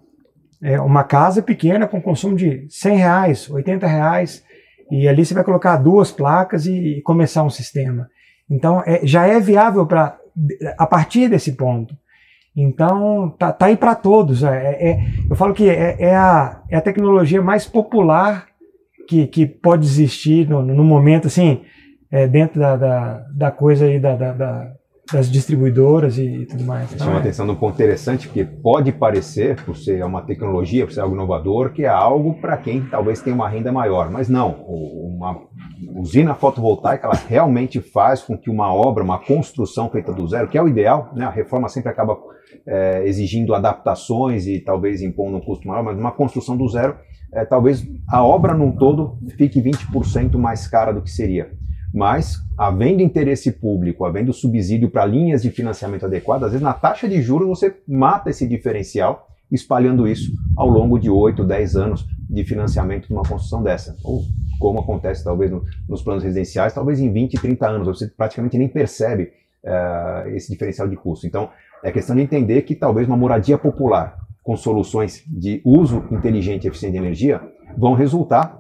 [0.62, 4.44] é, uma casa pequena com consumo de 100 reais, 80 reais,
[4.92, 8.10] e ali você vai colocar duas placas e, e começar um sistema.
[8.50, 10.18] Então é, já é viável para
[10.78, 11.96] a partir desse ponto.
[12.56, 14.44] Então tá, tá aí para todos.
[14.44, 15.00] É, é, é,
[15.30, 18.48] eu falo que é, é, a, é a tecnologia mais popular
[19.08, 21.62] que, que pode existir no, no momento, assim,
[22.32, 24.72] dentro da, da, da, coisa aí da, da,
[25.12, 26.90] das distribuidoras e, tudo mais.
[26.92, 27.18] Chama é.
[27.18, 31.72] atenção num ponto interessante, porque pode parecer, por ser uma tecnologia, por ser algo inovador,
[31.72, 34.10] que é algo para quem talvez tenha uma renda maior.
[34.10, 35.42] Mas não, uma
[35.96, 40.58] usina fotovoltaica ela realmente faz com que uma obra, uma construção feita do zero, que
[40.58, 41.26] é o ideal, né?
[41.26, 42.18] a reforma sempre acaba
[42.68, 46.96] é, exigindo adaptações e talvez impondo um custo maior, mas uma construção do zero,
[47.34, 51.52] é, talvez a obra num todo fique 20% mais cara do que seria.
[51.94, 57.08] Mas, havendo interesse público, havendo subsídio para linhas de financiamento adequadas, às vezes na taxa
[57.08, 62.44] de juros você mata esse diferencial, espalhando isso ao longo de 8, 10 anos de
[62.44, 63.96] financiamento de uma construção dessa.
[64.04, 64.24] Ou
[64.60, 68.68] como acontece talvez no, nos planos residenciais, talvez em 20, 30 anos, você praticamente nem
[68.68, 69.32] percebe
[69.64, 71.26] uh, esse diferencial de custo.
[71.26, 71.50] Então,
[71.84, 76.68] é questão de entender que talvez uma moradia popular com soluções de uso inteligente e
[76.68, 77.42] eficiente de energia
[77.78, 78.60] vão resultar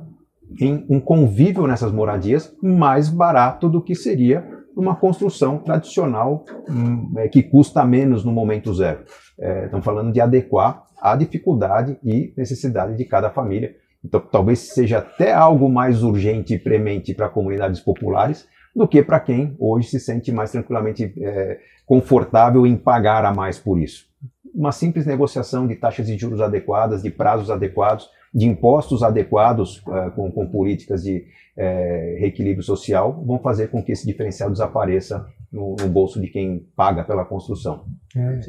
[0.60, 4.46] em um convívio nessas moradias mais barato do que seria
[4.76, 9.04] uma construção tradicional hum, é, que custa menos no momento zero.
[9.38, 13.76] É, estamos falando de adequar a dificuldade e necessidade de cada família.
[14.04, 19.20] Então, talvez seja até algo mais urgente e premente para comunidades populares do que para
[19.20, 24.06] quem hoje se sente mais tranquilamente é, confortável em pagar a mais por isso.
[24.54, 30.12] Uma simples negociação de taxas de juros adequadas, de prazos adequados, de impostos adequados uh,
[30.16, 31.26] com, com, políticas de
[31.58, 36.68] uh, reequilíbrio social vão fazer com que esse diferencial desapareça no, no bolso de quem
[36.76, 37.86] paga pela construção.
[38.16, 38.40] É.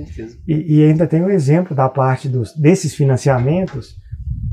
[0.47, 3.97] E, e, ainda tem o um exemplo da parte dos, desses financiamentos,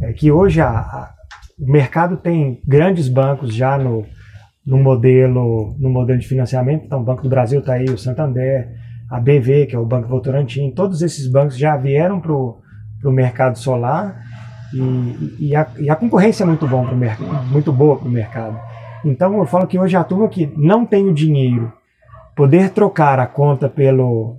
[0.01, 1.13] é, que hoje a, a,
[1.59, 4.05] o mercado tem grandes bancos já no,
[4.65, 8.69] no, modelo, no modelo de financiamento, então o Banco do Brasil está aí, o Santander,
[9.09, 12.61] a BV, que é o Banco Votorantim, todos esses bancos já vieram para o
[13.11, 14.26] mercado solar
[14.73, 16.97] e, e, a, e a concorrência é muito, bom pro
[17.51, 18.59] muito boa para o mercado.
[19.05, 21.71] Então eu falo que hoje a turma que não tem o dinheiro,
[22.35, 24.37] poder trocar a conta pelo,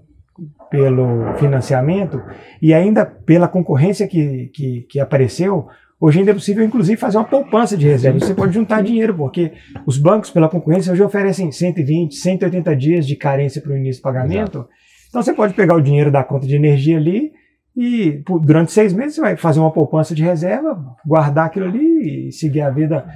[0.70, 2.22] pelo financiamento
[2.60, 5.68] e ainda pela concorrência que, que, que apareceu,
[6.00, 8.20] Hoje ainda é possível, inclusive, fazer uma poupança de reserva.
[8.20, 9.52] Você pode juntar dinheiro, porque
[9.84, 14.04] os bancos, pela concorrência, hoje oferecem 120, 180 dias de carência para o início do
[14.04, 14.58] pagamento.
[14.58, 14.68] Exato.
[15.08, 17.32] Então você pode pegar o dinheiro da conta de energia ali
[17.80, 20.76] e durante seis meses você vai fazer uma poupança de reserva,
[21.06, 23.06] guardar aquilo ali e seguir a vida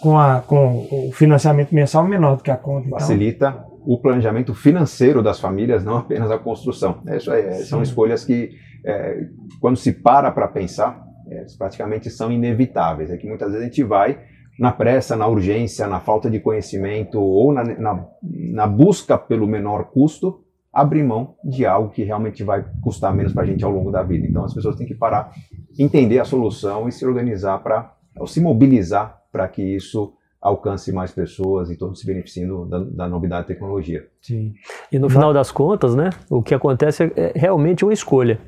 [0.00, 2.86] com, a, com o financiamento mensal menor do que a conta.
[2.86, 2.98] Então.
[2.98, 7.02] Facilita o planejamento financeiro das famílias, não apenas a construção.
[7.06, 9.26] É isso é, são escolhas que, é,
[9.60, 13.10] quando se para para pensar, é, praticamente são inevitáveis.
[13.10, 14.18] É que muitas vezes a gente vai
[14.58, 19.90] na pressa, na urgência, na falta de conhecimento ou na, na, na busca pelo menor
[19.90, 20.41] custo,
[20.72, 24.02] abrir mão de algo que realmente vai custar menos para a gente ao longo da
[24.02, 24.26] vida.
[24.26, 25.32] Então as pessoas têm que parar,
[25.78, 31.12] entender a solução e se organizar para, ou se mobilizar para que isso alcance mais
[31.12, 34.08] pessoas e todos se beneficiem da, da novidade da tecnologia.
[34.20, 34.54] Sim.
[34.90, 38.40] E no final das contas, né, o que acontece é, é realmente uma escolha.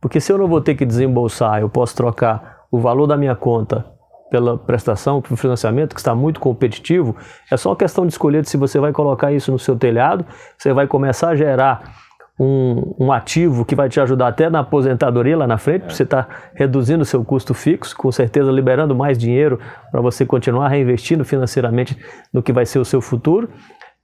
[0.00, 3.36] Porque se eu não vou ter que desembolsar, eu posso trocar o valor da minha
[3.36, 3.95] conta
[4.30, 7.16] pela prestação, pelo financiamento, que está muito competitivo,
[7.50, 10.24] é só questão de escolher se você vai colocar isso no seu telhado,
[10.58, 12.06] você vai começar a gerar
[12.38, 15.88] um, um ativo que vai te ajudar até na aposentadoria lá na frente, é.
[15.90, 19.58] você está reduzindo o seu custo fixo, com certeza liberando mais dinheiro
[19.90, 21.96] para você continuar reinvestindo financeiramente
[22.32, 23.48] no que vai ser o seu futuro,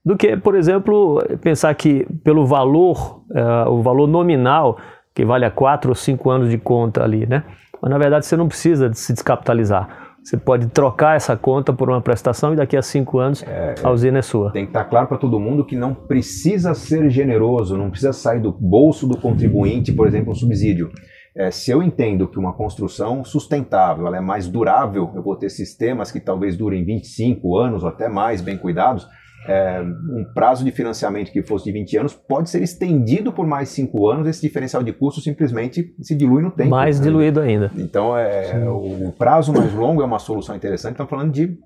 [0.04, 4.78] do que, por exemplo, pensar que pelo valor, uh, o valor nominal,
[5.14, 7.44] que vale a 4 ou 5 anos de conta ali, né?
[7.80, 10.11] Mas na verdade você não precisa se descapitalizar.
[10.22, 13.90] Você pode trocar essa conta por uma prestação e daqui a cinco anos é, a
[13.90, 14.52] usina é sua.
[14.52, 18.40] Tem que estar claro para todo mundo que não precisa ser generoso, não precisa sair
[18.40, 20.90] do bolso do contribuinte, por exemplo, um subsídio.
[21.34, 25.48] É, se eu entendo que uma construção sustentável ela é mais durável, eu vou ter
[25.48, 29.08] sistemas que talvez durem 25 anos ou até mais, bem cuidados,
[29.46, 33.70] é, um prazo de financiamento que fosse de 20 anos pode ser estendido por mais
[33.70, 36.70] 5 anos, esse diferencial de custo simplesmente se dilui no tempo.
[36.70, 37.06] Mais né?
[37.06, 37.70] diluído ainda.
[37.76, 40.92] Então, é, o prazo mais longo é uma solução interessante.
[40.92, 41.58] Estamos falando de.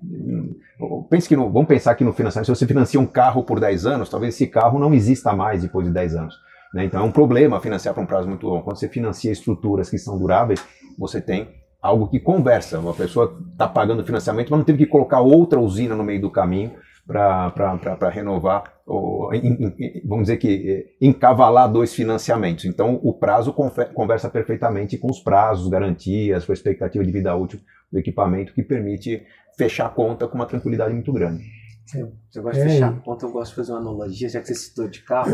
[1.09, 3.85] Pense que no, vamos pensar que no financiamento, se você financia um carro por 10
[3.85, 6.35] anos, talvez esse carro não exista mais depois de 10 anos.
[6.73, 6.85] Né?
[6.85, 8.63] Então, é um problema financiar para um prazo muito longo.
[8.63, 10.65] Quando você financia estruturas que são duráveis,
[10.97, 11.47] você tem
[11.79, 12.79] algo que conversa.
[12.79, 16.31] Uma pessoa está pagando financiamento, mas não teve que colocar outra usina no meio do
[16.31, 16.71] caminho
[17.07, 19.29] para renovar, ou,
[20.05, 20.69] vamos dizer que
[21.01, 22.65] é, encavalar dois financiamentos.
[22.65, 27.59] Então, o prazo conversa perfeitamente com os prazos, garantias, com a expectativa de vida útil
[27.91, 29.25] do equipamento, que permite
[29.57, 31.43] fechar a conta com uma tranquilidade muito grande.
[31.85, 34.55] Você, gosta de fechar a conta, eu gosto de fazer uma analogia, já que você
[34.55, 35.33] citou de carro.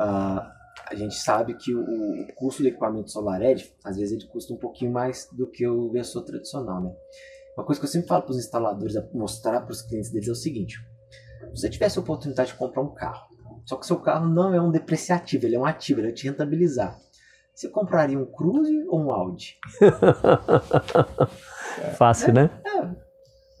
[0.00, 0.54] Uh,
[0.90, 4.56] a gente sabe que o, o, custo do equipamento SolarEdge, às vezes ele custa um
[4.56, 6.92] pouquinho mais do que o inversor tradicional, né?
[7.56, 10.32] Uma coisa que eu sempre falo para os instaladores, mostrar para os clientes deles é
[10.32, 10.78] o seguinte:
[11.54, 13.26] se você tivesse a oportunidade de comprar um carro,
[13.64, 16.14] Só que o seu carro não é um depreciativo, ele é um ativo, ele vai
[16.14, 16.98] te rentabilizar.
[17.54, 19.56] Você compraria um Cruze ou um Audi?
[21.96, 22.50] Fácil, né?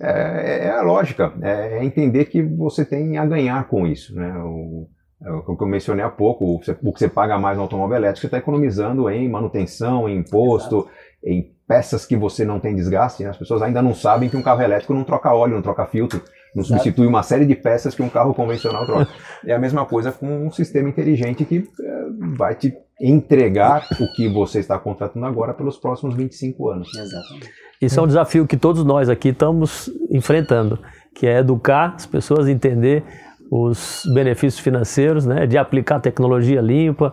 [0.00, 4.14] é, é a lógica, é, é entender que você tem a ganhar com isso.
[4.14, 4.34] Né?
[4.38, 4.88] O,
[5.24, 7.96] é o que eu mencionei há pouco, o, o que você paga mais no automóvel
[7.96, 10.90] elétrico, você está economizando em manutenção, em imposto, Exato.
[11.24, 13.22] em peças que você não tem desgaste.
[13.22, 13.30] Né?
[13.30, 16.20] As pessoas ainda não sabem que um carro elétrico não troca óleo, não troca filtro,
[16.54, 16.82] não Exato.
[16.82, 19.08] substitui uma série de peças que um carro convencional troca.
[19.44, 22.04] é a mesma coisa com um sistema inteligente que é,
[22.36, 26.88] vai te entregar o que você está contratando agora pelos próximos 25 anos.
[26.96, 27.50] Exatamente.
[27.82, 30.78] Isso é um desafio que todos nós aqui estamos enfrentando,
[31.12, 33.02] que é educar as pessoas a entender
[33.50, 37.12] os benefícios financeiros, né, de aplicar tecnologia limpa,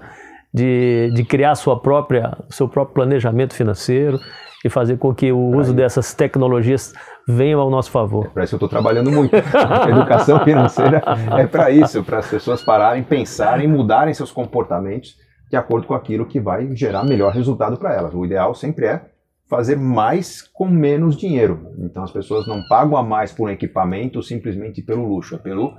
[0.54, 4.20] de, de criar sua própria, seu próprio planejamento financeiro
[4.64, 6.94] e fazer com que o uso dessas tecnologias
[7.28, 8.26] venha ao nosso favor.
[8.26, 9.36] É para isso que eu estou trabalhando muito.
[9.90, 11.02] Educação financeira
[11.38, 15.16] é para isso, para as pessoas pararem, pensarem, mudarem seus comportamentos
[15.50, 18.14] de acordo com aquilo que vai gerar melhor resultado para elas.
[18.14, 19.02] O ideal sempre é
[19.50, 21.74] fazer mais com menos dinheiro.
[21.78, 25.74] Então as pessoas não pagam a mais por um equipamento simplesmente pelo luxo, é pelo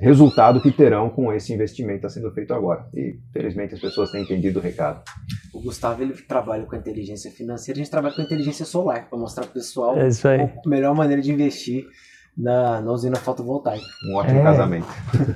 [0.00, 2.86] resultado que terão com esse investimento que está sendo feito agora.
[2.94, 5.02] E felizmente as pessoas têm entendido o recado.
[5.52, 9.08] O Gustavo ele trabalha com a inteligência financeira, a gente trabalha com a inteligência solar
[9.08, 10.08] para mostrar para o pessoal é
[10.64, 11.86] a melhor maneira de investir
[12.36, 13.84] na, na usina fotovoltaica.
[14.10, 14.86] Um ótimo é, casamento.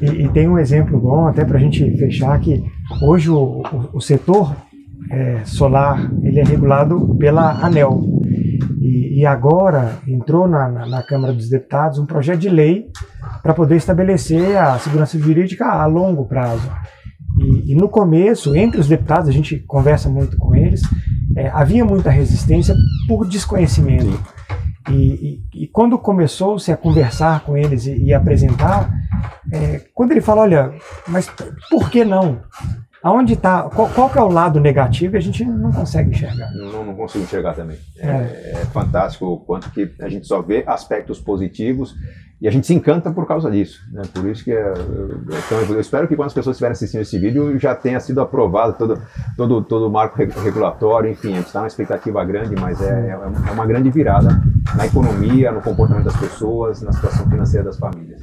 [0.03, 2.63] E, e, tem um exemplo bom até para a gente fechar que
[3.03, 4.55] hoje o, o, o setor
[5.11, 8.03] é, solar ele é regulado pela ANEL.
[8.79, 12.87] E, e agora entrou na, na, na, Câmara dos Deputados um projeto de lei
[13.43, 16.71] para poder estabelecer a segurança jurídica a longo prazo.
[17.39, 20.83] E, e, no começo, entre os deputados, a gente conversa muito com eles,
[21.37, 22.75] é, havia muita resistência
[23.09, 24.21] por desconhecimento.
[24.91, 28.91] E, e, e, quando começou-se a conversar com eles e, e apresentar,
[29.53, 30.73] é, quando ele fala, olha,
[31.07, 31.31] mas
[31.71, 32.41] por que não?
[33.03, 33.63] Aonde está?
[33.63, 35.17] Qual, qual que é o lado negativo?
[35.17, 36.53] A gente não consegue enxergar.
[36.53, 37.79] Não, não consigo enxergar também.
[37.99, 38.53] É, é.
[38.57, 41.95] é, fantástico o quanto que a gente só vê aspectos positivos
[42.43, 43.81] e a gente se encanta por causa disso.
[43.91, 44.03] Né?
[44.13, 47.59] Por isso que é, então, eu espero que quando as pessoas estiverem assistindo esse vídeo
[47.59, 49.03] já tenha sido aprovado todo,
[49.35, 51.11] todo, todo o marco regulatório.
[51.11, 54.43] Enfim, a gente está numa expectativa grande, mas é, é, é uma grande virada
[54.77, 58.21] na economia, no comportamento das pessoas, na situação financeira das famílias.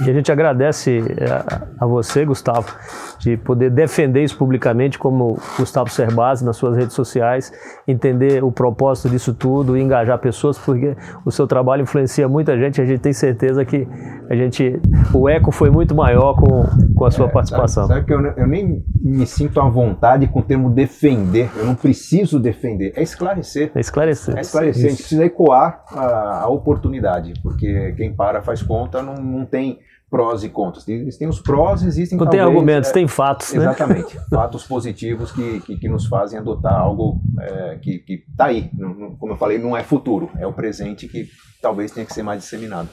[0.00, 2.72] E a gente agradece é, a você, Gustavo,
[3.18, 7.52] de poder defender isso publicamente, como Gustavo Cerbasi nas suas redes sociais,
[7.86, 12.80] entender o propósito disso tudo e engajar pessoas, porque o seu trabalho influencia muita gente.
[12.80, 13.86] A gente tem certeza que
[14.28, 14.80] a gente,
[15.12, 16.64] o eco foi muito maior com,
[16.94, 17.86] com a sua é, participação.
[17.86, 21.50] Sabe, sabe que eu, eu, nem me sinto à vontade com o termo defender.
[21.56, 23.72] Eu não preciso defender, é esclarecer.
[23.74, 24.36] É esclarecer.
[24.36, 24.78] É esclarecer.
[24.78, 24.86] Isso.
[24.86, 29.78] A gente precisa ecoar a, a oportunidade, porque quem para faz conta não, não tem
[30.10, 30.88] prós e contras.
[30.88, 33.52] Existem os prós, existem Não talvez, tem argumentos, é, tem fatos.
[33.52, 33.60] Né?
[33.60, 34.16] Exatamente.
[34.16, 34.22] Né?
[34.30, 38.70] Fatos positivos que, que, que, nos fazem adotar algo é, que está aí.
[38.72, 41.28] Não, não, como eu falei, não é futuro, é o presente que
[41.60, 42.88] talvez tenha que ser mais disseminado.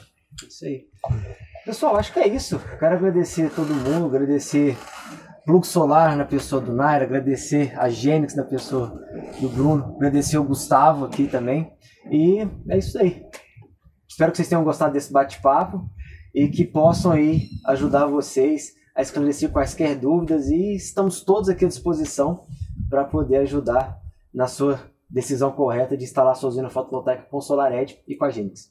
[0.47, 0.81] Isso aí.
[1.65, 2.59] Pessoal, acho que é isso.
[2.77, 4.77] Quero agradecer a todo mundo, agradecer
[5.45, 8.99] Plug Solar na pessoa do Naira, agradecer a Gênix na pessoa
[9.39, 11.71] do Bruno, agradecer o Gustavo aqui também.
[12.11, 13.23] E é isso aí.
[14.07, 15.89] Espero que vocês tenham gostado desse bate-papo
[16.35, 21.67] e que possam aí ajudar vocês a esclarecer quaisquer dúvidas e estamos todos aqui à
[21.69, 22.43] disposição
[22.89, 23.97] para poder ajudar
[24.33, 24.79] na sua
[25.09, 28.69] decisão correta de instalar sua usina fotovoltaica com SolarEdge e com a Genix.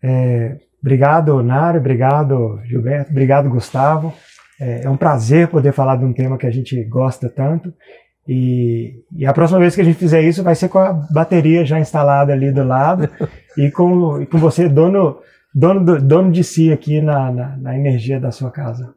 [0.00, 4.14] É, obrigado, Nário, obrigado, Gilberto, obrigado, Gustavo.
[4.60, 7.74] É, é, um prazer poder falar de um tema que a gente gosta tanto.
[8.28, 11.64] E, e, a próxima vez que a gente fizer isso vai ser com a bateria
[11.64, 13.08] já instalada ali do lado
[13.56, 15.18] e com, e com você, dono
[15.56, 18.94] dono, do, dono de si aqui na, na, na energia da sua casa.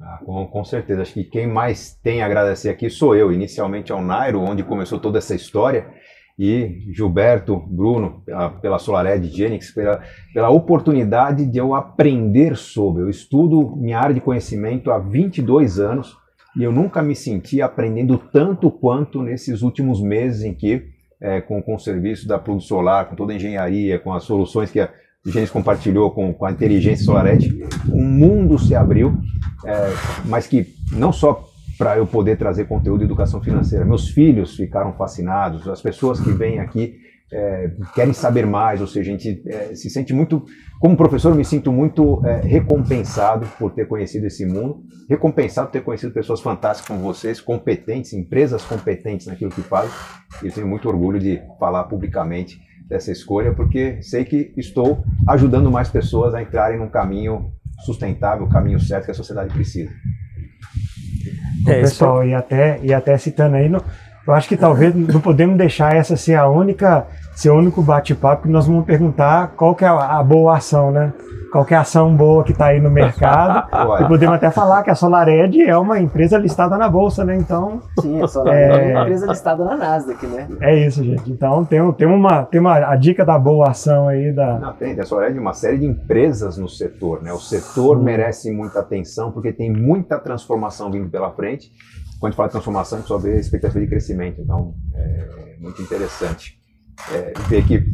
[0.00, 1.02] Ah, com, com, certeza.
[1.02, 3.30] Acho que quem mais tem a agradecer aqui sou eu.
[3.30, 5.86] Inicialmente ao Nairo, onde começou toda essa história,
[6.38, 10.00] e Gilberto, Bruno, pela, pela Solared Genix, pela,
[10.32, 13.02] pela oportunidade de eu aprender sobre.
[13.02, 16.16] Eu estudo minha área de conhecimento há 22 anos
[16.56, 20.86] e eu nunca me senti aprendendo tanto quanto nesses últimos meses em que,
[21.20, 24.70] é, com, com o serviço da Plug Solar, com toda a engenharia, com as soluções
[24.70, 24.88] que a
[25.28, 27.62] o Gênesis compartilhou com, com a inteligência Solarete,
[27.92, 29.18] um mundo se abriu,
[29.64, 29.92] é,
[30.24, 34.92] mas que não só para eu poder trazer conteúdo de educação financeira, meus filhos ficaram
[34.94, 36.96] fascinados, as pessoas que vêm aqui
[37.30, 40.44] é, querem saber mais, ou seja, a gente é, se sente muito,
[40.80, 45.72] como professor, eu me sinto muito é, recompensado por ter conhecido esse mundo, recompensado por
[45.74, 49.90] ter conhecido pessoas fantásticas como vocês, competentes, empresas competentes naquilo que fazem,
[50.42, 52.58] e eu tenho muito orgulho de falar publicamente
[52.88, 57.52] dessa escolha, porque sei que estou ajudando mais pessoas a entrarem num caminho
[57.84, 59.90] sustentável, o caminho certo que a sociedade precisa.
[61.66, 63.70] É, pessoal, e até, e até citando aí,
[64.26, 67.06] eu acho que talvez não podemos deixar essa ser a única,
[67.38, 70.90] ser o único bate-papo que nós vamos perguntar qual que é a, a boa ação,
[70.90, 71.12] né?
[71.52, 73.68] qualquer ação boa que está aí no mercado.
[74.02, 77.36] e podemos até falar que a SolarEd é uma empresa listada na bolsa, né?
[77.36, 77.80] Então.
[78.00, 78.90] Sim, a SolarEd é...
[78.90, 80.48] é uma empresa listada na Nasdaq, né?
[80.60, 81.30] É isso, gente.
[81.30, 84.58] Então tem, tem, uma, tem uma a dica da boa ação aí da.
[84.58, 87.32] Não, tem, a SolarEd é uma série de empresas no setor, né?
[87.32, 91.70] O setor merece muita atenção porque tem muita transformação vindo pela frente.
[92.18, 94.40] Quando a gente fala de transformação, a gente só vê a expectativa de crescimento.
[94.40, 96.57] Então, é muito interessante
[97.12, 97.84] é, ver que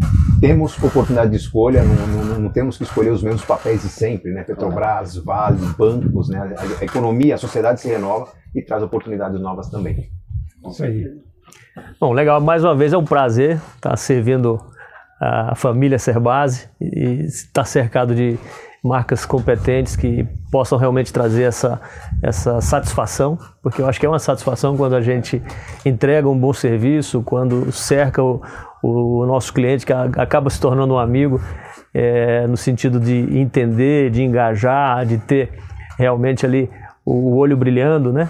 [0.41, 4.33] temos oportunidade de escolha, não, não, não, temos que escolher os mesmos papéis de sempre,
[4.33, 4.43] né?
[4.43, 6.39] Petrobras, Vale, bancos, né?
[6.57, 10.11] A, a, economia, a sociedade se renova e traz oportunidades novas também.
[10.69, 11.07] Isso aí.
[12.01, 12.41] Bom, legal.
[12.41, 14.61] Mais uma vez é um prazer estar servindo
[15.21, 18.39] a família Serbase e estar cercado de
[18.85, 21.81] marcas competentes que possam realmente trazer essa,
[22.23, 25.43] essa satisfação, porque eu acho que é uma satisfação quando a gente
[25.87, 28.43] entrega um bom serviço, quando cerca o,
[28.83, 31.41] o nosso cliente, que acaba se tornando um amigo,
[31.95, 35.53] é, no sentido de entender, de engajar, de ter
[35.99, 36.69] realmente ali
[37.07, 38.29] o olho brilhando, né?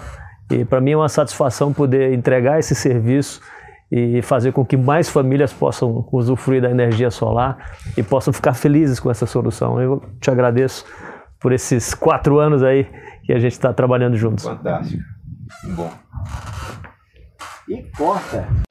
[0.49, 3.41] E para mim é uma satisfação poder entregar esse serviço
[3.91, 8.99] e fazer com que mais famílias possam usufruir da energia solar e possam ficar felizes
[8.99, 9.79] com essa solução.
[9.79, 10.85] Eu te agradeço
[11.39, 12.87] por esses quatro anos aí
[13.23, 14.45] que a gente está trabalhando juntos.
[14.45, 15.03] Fantástico.
[15.75, 15.91] Bom.
[17.69, 18.64] E corta.